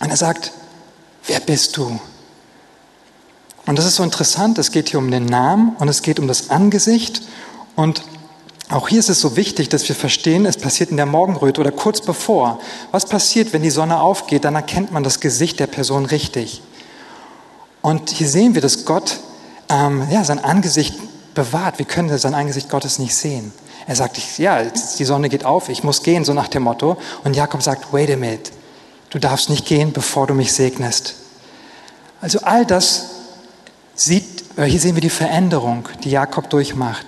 [0.00, 0.52] Und er sagt,
[1.26, 2.00] wer bist du?
[3.66, 6.26] Und das ist so interessant, es geht hier um den Namen und es geht um
[6.26, 7.22] das Angesicht.
[7.76, 8.02] Und
[8.68, 11.70] auch hier ist es so wichtig, dass wir verstehen, es passiert in der Morgenröte oder
[11.70, 12.58] kurz bevor.
[12.90, 14.44] Was passiert, wenn die Sonne aufgeht?
[14.44, 16.62] Dann erkennt man das Gesicht der Person richtig.
[17.82, 19.20] Und hier sehen wir, dass Gott
[19.68, 20.94] ähm, ja, sein Angesicht
[21.34, 21.78] bewahrt.
[21.78, 23.52] Wir können sein Angesicht Gottes nicht sehen.
[23.86, 26.96] Er sagt, ja, die Sonne geht auf, ich muss gehen, so nach dem Motto.
[27.24, 28.52] Und Jakob sagt, wait a minute,
[29.10, 31.14] du darfst nicht gehen, bevor du mich segnest.
[32.20, 33.06] Also all das
[33.94, 37.06] sieht, hier sehen wir die Veränderung, die Jakob durchmacht.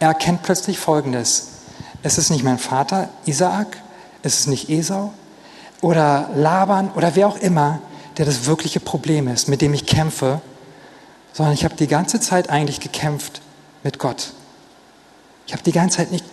[0.00, 1.48] Er erkennt plötzlich Folgendes.
[2.02, 3.78] Es ist nicht mein Vater, Isaak,
[4.22, 5.12] es ist nicht Esau
[5.80, 7.80] oder Laban oder wer auch immer,
[8.16, 10.40] der das wirkliche Problem ist, mit dem ich kämpfe,
[11.32, 13.42] sondern ich habe die ganze Zeit eigentlich gekämpft
[13.82, 14.32] mit Gott.
[15.46, 16.24] Ich habe die ganze Zeit nicht,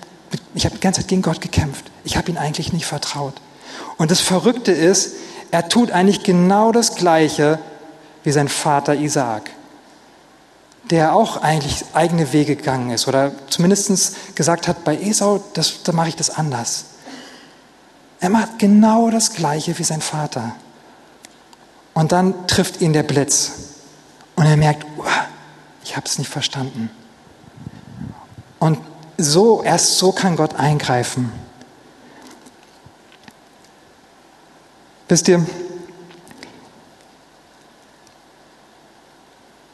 [0.54, 1.86] ich habe die ganze Zeit gegen Gott gekämpft.
[2.04, 3.36] Ich habe ihn eigentlich nicht vertraut.
[3.98, 5.14] Und das Verrückte ist,
[5.52, 7.60] er tut eigentlich genau das Gleiche
[8.24, 9.52] wie sein Vater Isaak,
[10.92, 15.92] der auch eigentlich eigene Wege gegangen ist oder zumindest gesagt hat, bei Esau, das, da
[15.92, 16.86] mache ich das anders.
[18.20, 20.56] Er macht genau das Gleiche wie sein Vater.
[21.94, 23.52] Und dann trifft ihn der Blitz
[24.36, 24.86] und er merkt,
[25.84, 26.90] ich habe es nicht verstanden.
[28.60, 28.80] Und
[29.18, 31.32] so, erst so kann Gott eingreifen.
[35.08, 35.46] Wisst ihr,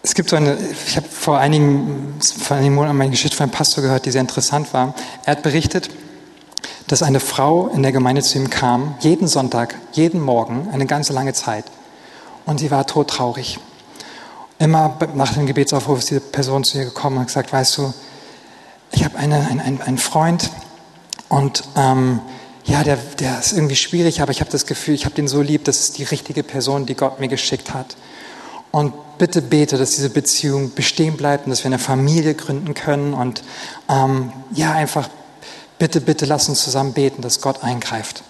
[0.03, 3.53] es gibt so eine, ich habe vor einigen, vor einigen Monaten meine Geschichte von einem
[3.53, 4.93] Pastor gehört, die sehr interessant war.
[5.25, 5.89] Er hat berichtet,
[6.87, 11.13] dass eine Frau in der Gemeinde zu ihm kam, jeden Sonntag, jeden Morgen, eine ganze
[11.13, 11.63] lange Zeit.
[12.45, 13.59] Und sie war todtraurig.
[14.59, 17.93] Immer nach dem Gebetsaufruf ist diese Person zu ihr gekommen und hat gesagt, weißt du,
[18.91, 20.51] ich habe eine, ein, ein, einen Freund
[21.29, 22.19] und ähm,
[22.65, 25.41] ja, der, der ist irgendwie schwierig, aber ich habe das Gefühl, ich habe den so
[25.41, 27.95] lieb, das ist die richtige Person, die Gott mir geschickt hat.
[28.71, 33.13] Und bitte bete, dass diese Beziehung bestehen bleibt und dass wir eine Familie gründen können.
[33.13, 33.43] Und
[33.89, 35.09] ähm, ja, einfach
[35.77, 38.23] bitte, bitte lass uns zusammen beten, dass Gott eingreift.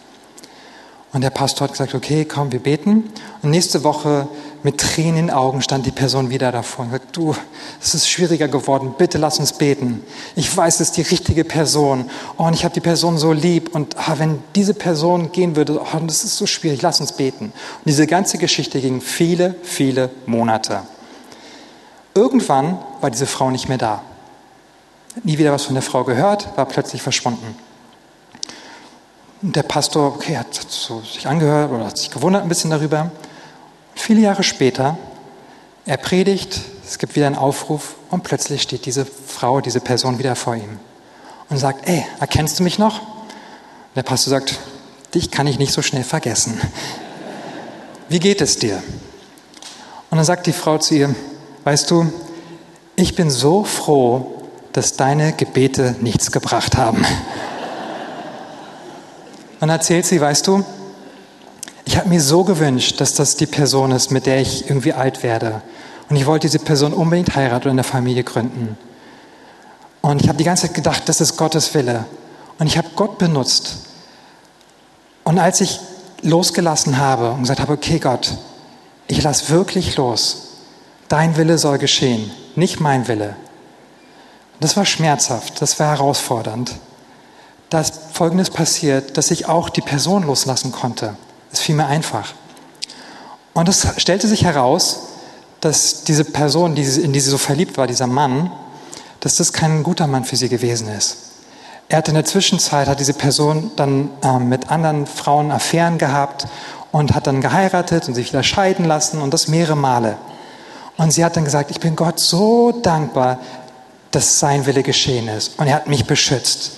[1.13, 3.12] Und der Pastor hat gesagt, okay, komm, wir beten.
[3.41, 4.28] Und nächste Woche
[4.63, 7.36] mit Tränen in den Augen stand die Person wieder davor und sagt, du,
[7.82, 10.04] es ist schwieriger geworden, bitte lass uns beten.
[10.36, 12.10] Ich weiß, es ist die richtige Person.
[12.38, 13.74] Oh, und ich habe die Person so lieb.
[13.74, 17.45] Und ah, wenn diese Person gehen würde, oh, das ist so schwierig, lass uns beten.
[17.45, 20.82] Und diese ganze Geschichte ging viele, viele Monate.
[22.13, 24.02] Irgendwann war diese Frau nicht mehr da.
[25.24, 27.56] Nie wieder was von der Frau gehört, war plötzlich verschwunden.
[29.41, 33.10] Und der Pastor, okay, hat sich angehört oder hat sich gewundert ein bisschen darüber.
[34.04, 34.98] Viele Jahre später,
[35.86, 40.36] er predigt, es gibt wieder einen Aufruf und plötzlich steht diese Frau, diese Person wieder
[40.36, 40.80] vor ihm
[41.50, 43.02] und sagt, ey, erkennst du mich noch?
[43.96, 44.58] Der Pastor sagt,
[45.14, 46.60] dich kann ich nicht so schnell vergessen.
[48.10, 48.82] Wie geht es dir?
[50.10, 51.14] Und dann sagt die Frau zu ihr,
[51.64, 52.12] weißt du,
[52.96, 54.42] ich bin so froh,
[54.74, 57.06] dass deine Gebete nichts gebracht haben.
[59.60, 60.66] Und erzählt sie, weißt du,
[61.86, 65.24] ich habe mir so gewünscht, dass das die Person ist, mit der ich irgendwie alt
[65.24, 65.62] werde.
[66.10, 68.78] Und ich wollte diese Person unbedingt heiraten und eine Familie gründen.
[70.02, 72.06] Und ich habe die ganze Zeit gedacht, das ist Gottes Wille.
[72.60, 73.78] Und ich habe Gott benutzt.
[75.24, 75.80] Und als ich
[76.22, 78.38] losgelassen habe und gesagt habe, okay Gott,
[79.08, 80.50] ich lasse wirklich los.
[81.08, 83.36] Dein Wille soll geschehen, nicht mein Wille.
[84.60, 86.76] Das war schmerzhaft, das war herausfordernd.
[87.70, 91.15] Da ist Folgendes passiert, dass ich auch die Person loslassen konnte.
[91.52, 92.34] Es fiel mir einfach.
[93.54, 95.00] Und es stellte sich heraus,
[95.60, 98.52] dass diese Person, in die sie so verliebt war, dieser Mann,
[99.20, 101.18] dass das kein guter Mann für sie gewesen ist.
[101.88, 106.48] Er hat in der Zwischenzeit, hat diese Person dann äh, mit anderen Frauen Affären gehabt
[106.92, 110.18] und hat dann geheiratet und sich wieder scheiden lassen und das mehrere Male.
[110.98, 113.40] Und sie hat dann gesagt, ich bin Gott so dankbar,
[114.12, 115.60] dass sein Wille geschehen ist.
[115.60, 116.72] Und er hat mich beschützt.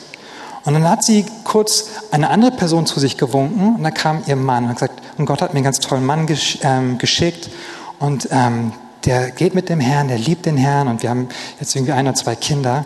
[0.65, 4.38] Und dann hat sie kurz eine andere Person zu sich gewunken und da kam ihr
[4.38, 7.49] Mann und hat gesagt, und Gott hat mir einen ganz tollen Mann gesch ähm, geschickt
[7.99, 8.71] und ähm,
[9.06, 11.28] der geht mit dem Herrn, der liebt den Herrn und wir haben
[11.60, 12.86] jetzt irgendwie ein oder zwei Kinder.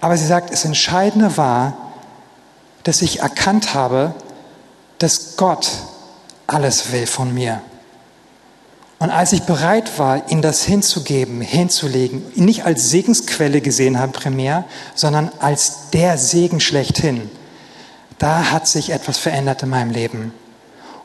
[0.00, 1.72] Aber sie sagt, das Entscheidende war,
[2.84, 4.14] dass ich erkannt habe,
[4.98, 5.68] dass Gott
[6.46, 7.60] alles will von mir.
[9.00, 14.12] Und als ich bereit war, ihm das hinzugeben, hinzulegen, ihn nicht als Segensquelle gesehen habe
[14.12, 17.30] primär, sondern als der Segen schlechthin,
[18.18, 20.34] da hat sich etwas verändert in meinem Leben.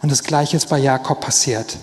[0.01, 1.77] Und das Gleiche ist bei Jakob passiert.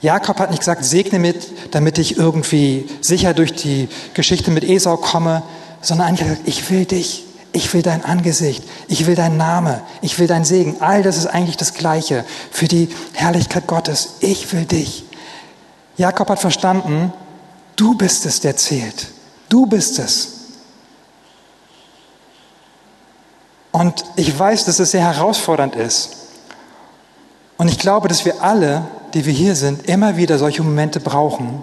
[0.00, 4.96] Jakob hat nicht gesagt, segne mit, damit ich irgendwie sicher durch die Geschichte mit Esau
[4.96, 5.42] komme,
[5.82, 10.18] sondern eigentlich gesagt, ich will dich, ich will dein Angesicht, ich will dein Name, ich
[10.18, 10.76] will dein Segen.
[10.80, 14.14] All das ist eigentlich das Gleiche für die Herrlichkeit Gottes.
[14.20, 15.04] Ich will dich.
[16.00, 17.12] Jakob hat verstanden,
[17.76, 19.08] du bist es, der zählt.
[19.50, 20.28] Du bist es.
[23.70, 26.16] Und ich weiß, dass es sehr herausfordernd ist.
[27.58, 31.62] Und ich glaube, dass wir alle, die wir hier sind, immer wieder solche Momente brauchen,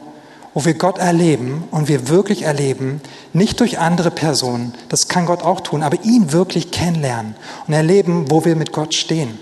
[0.53, 3.01] wo wir Gott erleben und wir wirklich erleben,
[3.33, 8.29] nicht durch andere Personen, das kann Gott auch tun, aber ihn wirklich kennenlernen und erleben,
[8.29, 9.39] wo wir mit Gott stehen.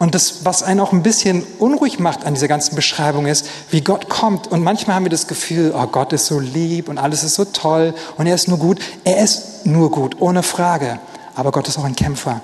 [0.00, 3.82] Und das, was einen auch ein bisschen unruhig macht an dieser ganzen Beschreibung ist, wie
[3.82, 4.46] Gott kommt.
[4.46, 7.44] Und manchmal haben wir das Gefühl, oh, Gott ist so lieb und alles ist so
[7.44, 8.80] toll und er ist nur gut.
[9.04, 10.98] Er ist nur gut, ohne Frage.
[11.34, 12.40] Aber Gott ist auch ein Kämpfer.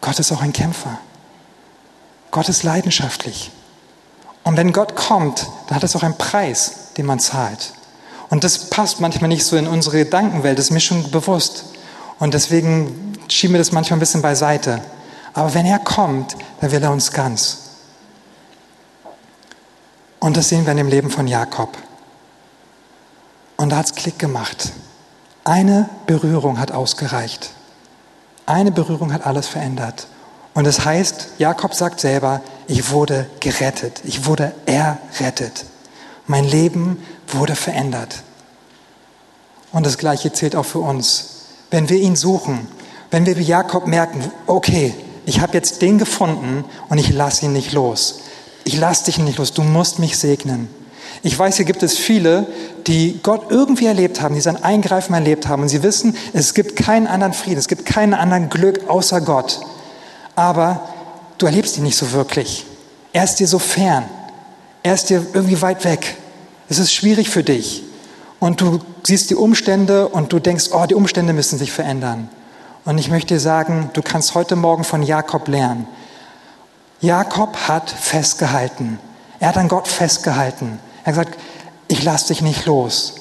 [0.00, 0.98] Gott ist auch ein Kämpfer.
[2.32, 3.52] Gott ist leidenschaftlich.
[4.42, 7.72] Und wenn Gott kommt, dann hat es auch einen Preis, den man zahlt.
[8.30, 11.66] Und das passt manchmal nicht so in unsere Gedankenwelt, das ist mir schon bewusst.
[12.18, 14.82] Und deswegen schieben wir das manchmal ein bisschen beiseite.
[15.34, 17.58] Aber wenn er kommt, dann will er uns ganz.
[20.20, 21.76] Und das sehen wir in dem Leben von Jakob.
[23.56, 24.72] Und da hat es Klick gemacht.
[25.44, 27.50] Eine Berührung hat ausgereicht.
[28.46, 30.06] Eine Berührung hat alles verändert.
[30.54, 35.64] Und es das heißt, Jakob sagt selber, ich wurde gerettet, ich wurde errettet.
[36.26, 38.22] Mein Leben wurde verändert.
[39.72, 41.46] Und das Gleiche zählt auch für uns.
[41.70, 42.68] Wenn wir ihn suchen,
[43.10, 44.94] wenn wir wie Jakob merken, okay,
[45.26, 48.20] ich habe jetzt den gefunden und ich lasse ihn nicht los.
[48.64, 50.68] Ich lasse dich nicht los, du musst mich segnen.
[51.22, 52.46] Ich weiß, hier gibt es viele,
[52.86, 56.74] die Gott irgendwie erlebt haben, die sein Eingreifen erlebt haben und sie wissen, es gibt
[56.74, 59.60] keinen anderen Frieden, es gibt keinen anderen Glück außer Gott.
[60.34, 60.88] Aber
[61.38, 62.64] du erlebst ihn nicht so wirklich.
[63.12, 64.04] Er ist dir so fern.
[64.82, 66.16] Er ist dir irgendwie weit weg.
[66.68, 67.84] Es ist schwierig für dich.
[68.40, 72.28] Und du siehst die Umstände und du denkst, oh, die Umstände müssen sich verändern.
[72.84, 75.86] Und ich möchte dir sagen, du kannst heute Morgen von Jakob lernen.
[77.00, 78.98] Jakob hat festgehalten.
[79.38, 80.78] Er hat an Gott festgehalten.
[81.04, 81.38] Er hat gesagt,
[81.88, 83.14] ich lasse dich nicht los.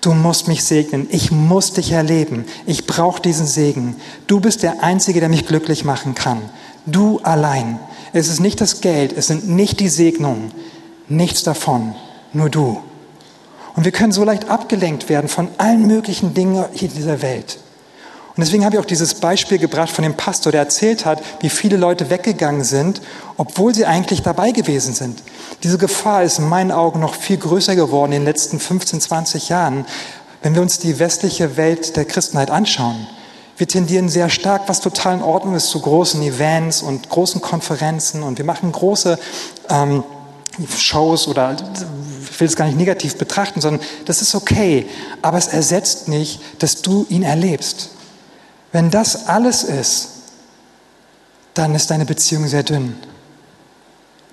[0.00, 1.06] Du musst mich segnen.
[1.10, 2.46] Ich muss dich erleben.
[2.66, 3.96] Ich brauche diesen Segen.
[4.26, 6.40] Du bist der Einzige, der mich glücklich machen kann.
[6.86, 7.78] Du allein.
[8.12, 10.52] Es ist nicht das Geld, es sind nicht die Segnungen.
[11.08, 11.94] Nichts davon.
[12.32, 12.80] Nur du.
[13.76, 17.58] Und wir können so leicht abgelenkt werden von allen möglichen Dingen hier in dieser Welt.
[18.40, 21.50] Und deswegen habe ich auch dieses Beispiel gebracht von dem Pastor, der erzählt hat, wie
[21.50, 23.02] viele Leute weggegangen sind,
[23.36, 25.22] obwohl sie eigentlich dabei gewesen sind.
[25.62, 29.50] Diese Gefahr ist in meinen Augen noch viel größer geworden in den letzten 15, 20
[29.50, 29.84] Jahren,
[30.42, 33.06] wenn wir uns die westliche Welt der Christenheit anschauen.
[33.58, 38.22] Wir tendieren sehr stark, was total in Ordnung ist, zu großen Events und großen Konferenzen
[38.22, 39.18] und wir machen große
[39.68, 40.02] ähm,
[40.78, 41.58] Shows oder
[42.22, 44.86] ich will es gar nicht negativ betrachten, sondern das ist okay,
[45.20, 47.90] aber es ersetzt nicht, dass du ihn erlebst.
[48.72, 50.08] Wenn das alles ist,
[51.54, 52.96] dann ist deine Beziehung sehr dünn.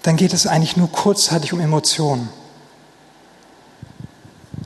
[0.03, 2.29] Dann geht es eigentlich nur kurzzeitig um Emotionen.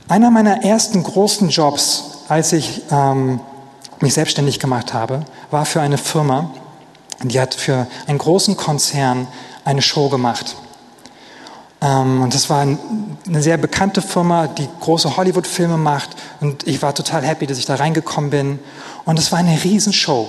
[0.08, 3.40] Einer meiner ersten großen Jobs, als ich ähm,
[4.00, 6.50] mich selbstständig gemacht habe, war für eine Firma,
[7.22, 9.28] Die hat für einen großen Konzern
[9.64, 10.56] eine Show gemacht.
[11.82, 16.10] Ähm, und das war eine sehr bekannte Firma, die große Hollywood-Filme macht.
[16.40, 18.58] Und ich war total happy, dass ich da reingekommen bin.
[19.04, 20.28] Und es war eine Riesenshow.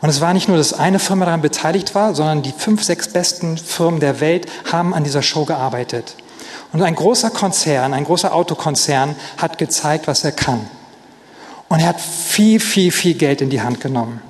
[0.00, 3.08] Und es war nicht nur, dass eine Firma daran beteiligt war, sondern die fünf, sechs
[3.08, 6.16] besten Firmen der Welt haben an dieser Show gearbeitet.
[6.72, 10.60] Und ein großer Konzern, ein großer Autokonzern hat gezeigt, was er kann.
[11.68, 14.22] Und er hat viel, viel, viel Geld in die Hand genommen.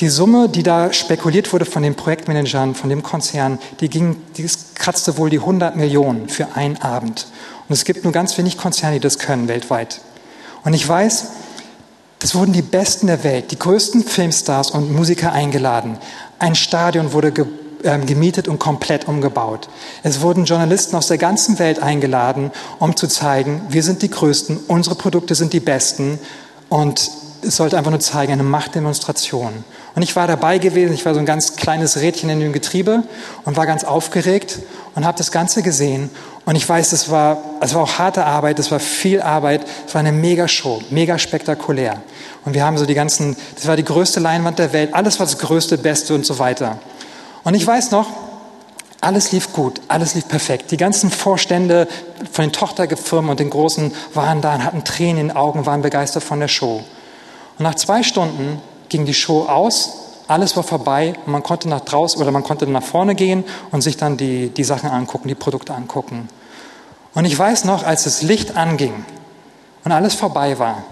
[0.00, 4.48] Die Summe, die da spekuliert wurde von den Projektmanagern, von dem Konzern, die, ging, die
[4.74, 7.28] kratzte wohl die 100 Millionen für einen Abend.
[7.68, 10.00] Und es gibt nur ganz wenig Konzerne, die das können weltweit.
[10.64, 11.26] Und ich weiß,
[12.22, 15.98] es wurden die Besten der Welt, die größten Filmstars und Musiker eingeladen.
[16.38, 17.46] Ein Stadion wurde ge
[17.84, 19.68] äh, gemietet und komplett umgebaut.
[20.02, 24.58] Es wurden Journalisten aus der ganzen Welt eingeladen, um zu zeigen, wir sind die Größten,
[24.68, 26.18] unsere Produkte sind die Besten
[26.70, 27.10] und
[27.42, 29.64] es sollte einfach nur zeigen, eine Machtdemonstration.
[29.94, 33.04] Und ich war dabei gewesen, ich war so ein ganz kleines Rädchen in dem Getriebe
[33.44, 34.58] und war ganz aufgeregt
[34.94, 36.10] und habe das Ganze gesehen.
[36.44, 39.94] Und ich weiß, es war, es war auch harte Arbeit, es war viel Arbeit, es
[39.94, 42.02] war eine Mega-Show, mega spektakulär.
[42.44, 45.26] Und wir haben so die ganzen, das war die größte Leinwand der Welt, alles war
[45.26, 46.78] das Größte, Beste und so weiter.
[47.44, 48.08] Und ich weiß noch,
[49.00, 50.70] alles lief gut, alles lief perfekt.
[50.70, 51.86] Die ganzen Vorstände
[52.32, 55.82] von den Tochterfirmen und den Großen waren da und hatten Tränen in den Augen, waren
[55.82, 56.82] begeistert von der Show.
[57.58, 58.60] Und nach zwei Stunden
[58.94, 59.90] ging die Show aus,
[60.28, 63.42] alles war vorbei und man konnte nach draußen oder man konnte nach vorne gehen
[63.72, 66.28] und sich dann die, die Sachen angucken, die Produkte angucken.
[67.12, 69.04] Und ich weiß noch, als das Licht anging
[69.84, 70.84] und alles vorbei war,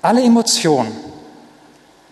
[0.00, 0.92] alle Emotionen,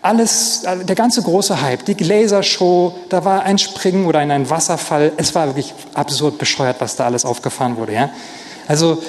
[0.00, 5.12] alles, der ganze große Hype, die Lasershow, da war ein Springen oder ein Wasserfall.
[5.18, 7.94] Es war wirklich absurd bescheuert, was da alles aufgefahren wurde.
[7.94, 8.10] Ja?
[8.66, 9.00] Also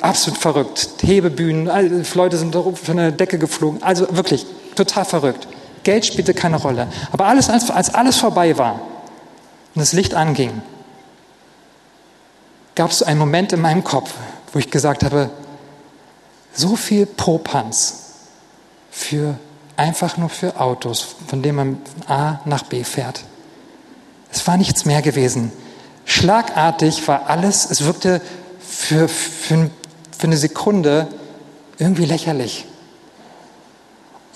[0.00, 0.88] absolut verrückt.
[1.02, 1.70] Hebebühnen,
[2.14, 3.82] Leute sind von der Decke geflogen.
[3.82, 5.46] Also wirklich total verrückt.
[5.84, 6.88] Geld spielte keine Rolle.
[7.12, 8.74] Aber alles, als, als alles vorbei war
[9.74, 10.62] und das Licht anging,
[12.74, 14.14] gab es einen Moment in meinem Kopf,
[14.52, 15.30] wo ich gesagt habe,
[16.54, 18.04] so viel Popanz
[18.90, 19.36] für
[19.76, 23.22] einfach nur für Autos, von denen man von A nach B fährt.
[24.30, 25.52] Es war nichts mehr gewesen.
[26.04, 28.20] Schlagartig war alles, es wirkte
[28.60, 29.70] für, für,
[30.16, 31.06] für eine Sekunde
[31.78, 32.66] irgendwie lächerlich.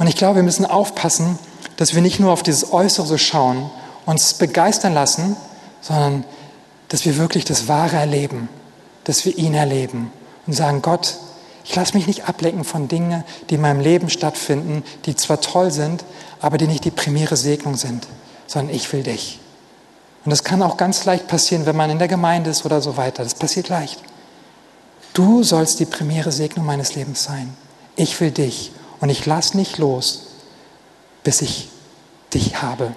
[0.02, 1.38] Und ich glaube, wir müssen aufpassen,
[1.76, 3.70] dass wir nicht nur auf dieses Äußere schauen,
[4.04, 5.36] uns begeistern lassen,
[5.80, 6.24] sondern
[6.88, 8.48] dass wir wirklich das Wahre erleben,
[9.04, 10.10] dass wir ihn erleben
[10.44, 11.18] und sagen, Gott,
[11.64, 15.70] ich lasse mich nicht ablenken von Dingen, die in meinem Leben stattfinden, die zwar toll
[15.70, 16.04] sind,
[16.40, 18.08] aber die nicht die primäre Segnung sind,
[18.48, 19.38] sondern ich will dich.
[20.24, 22.96] Und das kann auch ganz leicht passieren, wenn man in der Gemeinde ist oder so
[22.96, 23.22] weiter.
[23.22, 24.00] Das passiert leicht.
[25.14, 27.56] Du sollst die primäre Segnung meines Lebens sein.
[27.94, 28.72] Ich will dich
[29.02, 30.28] und ich lasse nicht los,
[31.24, 31.68] bis ich
[32.32, 32.94] dich habe.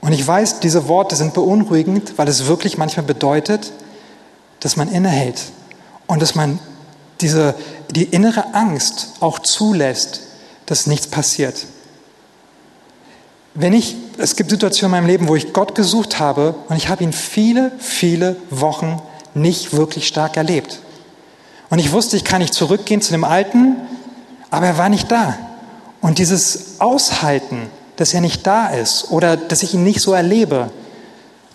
[0.00, 3.72] Und ich weiß, diese Worte sind beunruhigend, weil es wirklich manchmal bedeutet,
[4.60, 5.42] dass man innehält
[6.06, 6.60] und dass man
[7.20, 7.56] diese,
[7.90, 10.20] die innere Angst auch zulässt,
[10.66, 11.66] dass nichts passiert.
[13.54, 16.88] Wenn ich, es gibt Situationen in meinem Leben, wo ich Gott gesucht habe und ich
[16.88, 19.02] habe ihn viele, viele Wochen
[19.34, 20.78] nicht wirklich stark erlebt.
[21.70, 23.76] Und ich wusste, ich kann nicht zurückgehen zu dem Alten,
[24.50, 25.36] aber er war nicht da.
[26.00, 30.70] Und dieses Aushalten, dass er nicht da ist oder dass ich ihn nicht so erlebe,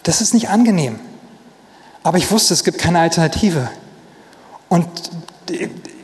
[0.04, 1.00] das ist nicht angenehm.
[2.04, 3.70] Aber ich wusste, es gibt keine Alternative.
[4.68, 4.88] Und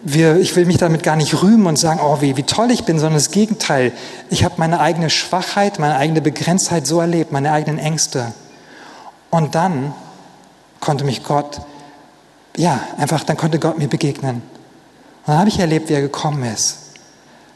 [0.04, 2.86] wir, ich will mich damit gar nicht rühmen und sagen, oh, wie, wie toll ich
[2.86, 3.92] bin, sondern das Gegenteil.
[4.30, 8.34] Ich habe meine eigene Schwachheit, meine eigene Begrenztheit so erlebt, meine eigenen Ängste.
[9.30, 9.94] Und dann
[10.80, 11.62] konnte mich Gott,
[12.56, 14.42] ja, einfach, dann konnte Gott mir begegnen.
[15.26, 16.78] Und dann habe ich erlebt, wie er gekommen ist.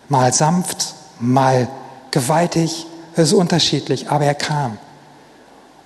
[0.09, 1.67] Mal sanft, mal
[2.11, 2.85] gewaltig,
[3.15, 4.77] es ist unterschiedlich, aber er kam.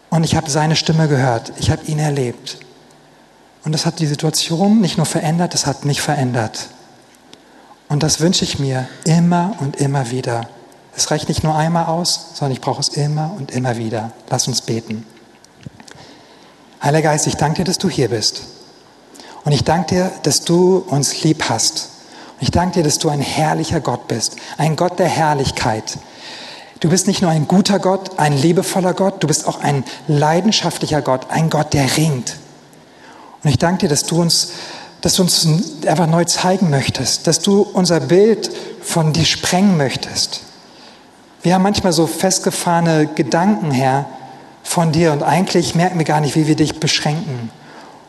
[0.10, 2.60] Und ich habe seine Stimme gehört, ich habe ihn erlebt.
[3.64, 6.70] Und das hat die Situation nicht nur verändert, das hat mich verändert.
[7.90, 10.48] Und das wünsche ich mir immer und immer wieder.
[10.96, 14.12] Es reicht nicht nur einmal aus, sondern ich brauche es immer und immer wieder.
[14.30, 15.06] Lass uns beten.
[16.82, 18.44] Heiliger Geist, ich danke dir, dass du hier bist.
[19.48, 21.90] Und ich danke dir, dass du uns lieb hast.
[22.34, 26.00] Und ich danke dir, dass du ein herrlicher Gott bist, ein Gott der Herrlichkeit.
[26.82, 31.02] Du bist nicht nur ein guter Gott, ein liebevoller Gott, du bist auch ein leidenschaftlicher
[31.02, 32.36] Gott, ein Gott, der ringt.
[33.42, 34.50] Und ich danke dir, dass du uns,
[35.00, 35.48] dass du uns
[35.88, 40.42] einfach neu zeigen möchtest, dass du unser Bild von dir sprengen möchtest.
[41.42, 44.08] Wir haben manchmal so festgefahrene Gedanken, Herr,
[44.62, 47.50] von dir und eigentlich merken wir gar nicht, wie wir dich beschränken.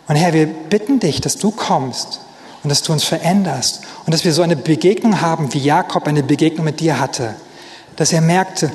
[0.09, 2.20] Und Herr, wir bitten dich, dass du kommst
[2.62, 6.22] und dass du uns veränderst und dass wir so eine Begegnung haben, wie Jakob eine
[6.22, 7.34] Begegnung mit dir hatte.
[7.96, 8.72] Dass er merkte,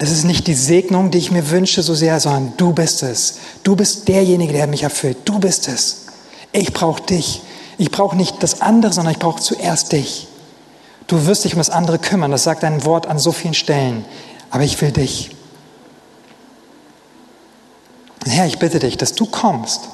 [0.00, 3.38] Es ist nicht die Segnung, die ich mir wünsche so sehr, sondern du bist es.
[3.64, 5.16] Du bist derjenige, der mich erfüllt.
[5.24, 6.06] Du bist es.
[6.52, 7.42] Ich brauche dich.
[7.78, 10.28] Ich brauche nicht das andere, sondern ich brauche zuerst dich.
[11.08, 12.30] Du wirst dich um das andere kümmern.
[12.30, 14.04] Das sagt dein Wort an so vielen Stellen.
[14.50, 15.34] Aber ich will dich.
[18.24, 19.88] Herr, ich bitte dich, dass du kommst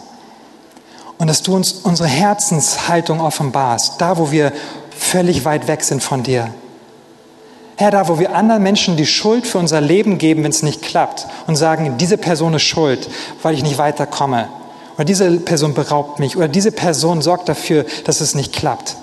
[1.18, 4.52] und dass du uns unsere Herzenshaltung offenbarst, da wo wir
[4.90, 6.52] völlig weit weg sind von dir.
[7.76, 10.82] Herr, da wo wir anderen Menschen die Schuld für unser Leben geben, wenn es nicht
[10.82, 13.08] klappt und sagen, diese Person ist schuld,
[13.42, 14.48] weil ich nicht weiterkomme.
[14.94, 16.36] Oder diese Person beraubt mich.
[16.36, 18.96] Oder diese Person sorgt dafür, dass es nicht klappt.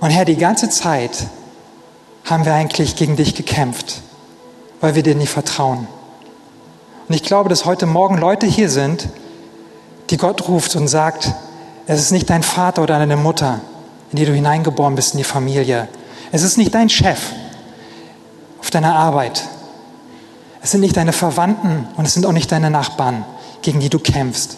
[0.00, 1.26] Und Herr, die ganze Zeit
[2.24, 4.02] haben wir eigentlich gegen dich gekämpft,
[4.80, 5.88] weil wir dir nicht vertrauen.
[7.08, 9.08] Und ich glaube, dass heute Morgen Leute hier sind,
[10.10, 11.32] die Gott ruft und sagt,
[11.86, 13.60] es ist nicht dein Vater oder deine Mutter,
[14.10, 15.88] in die du hineingeboren bist in die Familie.
[16.32, 17.20] Es ist nicht dein Chef
[18.60, 19.44] auf deiner Arbeit.
[20.62, 23.24] Es sind nicht deine Verwandten und es sind auch nicht deine Nachbarn,
[23.62, 24.56] gegen die du kämpfst.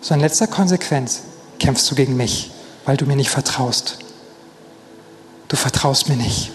[0.00, 1.22] So in letzter Konsequenz
[1.58, 2.50] kämpfst du gegen mich,
[2.84, 3.98] weil du mir nicht vertraust.
[5.48, 6.50] Du vertraust mir nicht.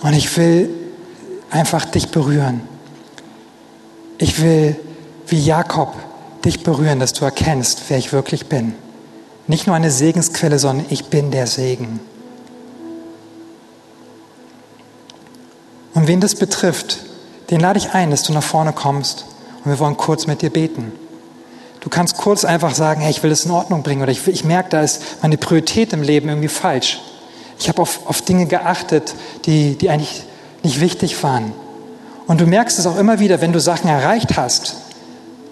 [0.00, 0.70] Und ich will
[1.50, 2.62] einfach dich berühren.
[4.18, 4.76] Ich will
[5.32, 5.94] wie Jakob
[6.44, 8.74] dich berühren, dass du erkennst, wer ich wirklich bin.
[9.46, 12.00] Nicht nur eine Segensquelle, sondern ich bin der Segen.
[15.94, 16.98] Und wen das betrifft,
[17.50, 19.24] den lade ich ein, dass du nach vorne kommst
[19.64, 20.92] und wir wollen kurz mit dir beten.
[21.80, 24.44] Du kannst kurz einfach sagen, hey, ich will das in Ordnung bringen oder ich, ich
[24.44, 27.00] merke, da ist meine Priorität im Leben irgendwie falsch.
[27.58, 29.14] Ich habe auf, auf Dinge geachtet,
[29.46, 30.24] die, die eigentlich
[30.62, 31.52] nicht wichtig waren.
[32.26, 34.76] Und du merkst es auch immer wieder, wenn du Sachen erreicht hast,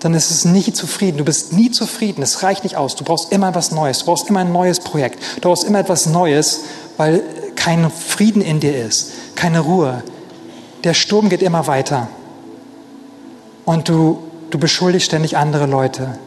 [0.01, 1.19] dann ist es nie zufrieden.
[1.19, 2.23] Du bist nie zufrieden.
[2.23, 2.97] Es reicht nicht aus.
[2.97, 4.01] Du brauchst immer etwas Neues.
[4.01, 5.23] Du brauchst immer ein neues Projekt.
[5.37, 6.63] Du brauchst immer etwas Neues,
[6.97, 7.23] weil
[7.55, 10.03] kein Frieden in dir ist, keine Ruhe.
[10.85, 12.09] Der Sturm geht immer weiter.
[13.67, 16.19] Und du, du beschuldigst ständig andere Leute.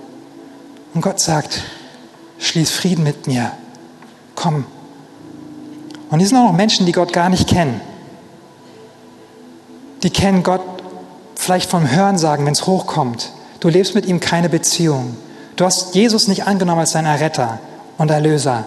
[0.94, 1.64] Und Gott sagt,
[2.38, 3.52] schließ Frieden mit mir.
[4.36, 4.66] Komm.
[6.12, 7.82] Und hier sind auch noch Menschen, die Gott gar nicht kennen.
[10.04, 10.62] Die kennen Gott
[11.36, 13.32] vielleicht vom Hörensagen, wenn es hochkommt.
[13.64, 15.16] Du lebst mit ihm keine Beziehung.
[15.56, 17.60] Du hast Jesus nicht angenommen als deinen Erretter
[17.98, 18.66] und Erlöser.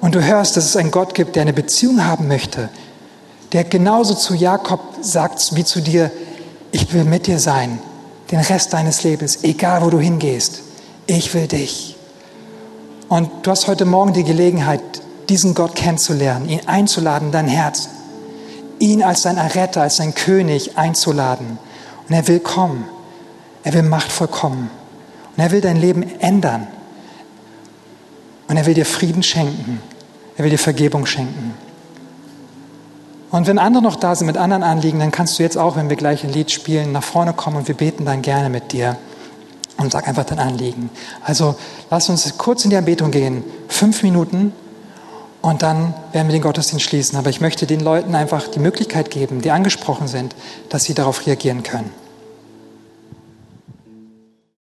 [0.00, 2.68] Und du hörst, dass es einen Gott gibt, der eine Beziehung haben möchte,
[3.50, 6.12] der genauso zu Jakob sagt wie zu dir,
[6.70, 7.80] ich will mit dir sein,
[8.30, 10.60] den Rest deines Lebens, egal wo du hingehst.
[11.08, 11.96] Ich will dich.
[13.08, 14.80] Und du hast heute Morgen die Gelegenheit,
[15.28, 17.88] diesen Gott kennenzulernen, ihn einzuladen in dein Herz,
[18.78, 21.58] ihn als dein Erretter, als dein König einzuladen.
[22.08, 22.84] Und er will kommen.
[23.68, 24.70] Er will machtvoll kommen.
[25.36, 26.68] Und er will dein Leben ändern.
[28.48, 29.82] Und er will dir Frieden schenken.
[30.38, 31.52] Er will dir Vergebung schenken.
[33.30, 35.90] Und wenn andere noch da sind mit anderen Anliegen, dann kannst du jetzt auch, wenn
[35.90, 38.96] wir gleich ein Lied spielen, nach vorne kommen und wir beten dann gerne mit dir
[39.76, 40.88] und sag einfach dein Anliegen.
[41.22, 41.54] Also
[41.90, 44.54] lass uns kurz in die Anbetung gehen, fünf Minuten
[45.42, 47.18] und dann werden wir den Gottesdienst schließen.
[47.18, 50.34] Aber ich möchte den Leuten einfach die Möglichkeit geben, die angesprochen sind,
[50.70, 52.07] dass sie darauf reagieren können.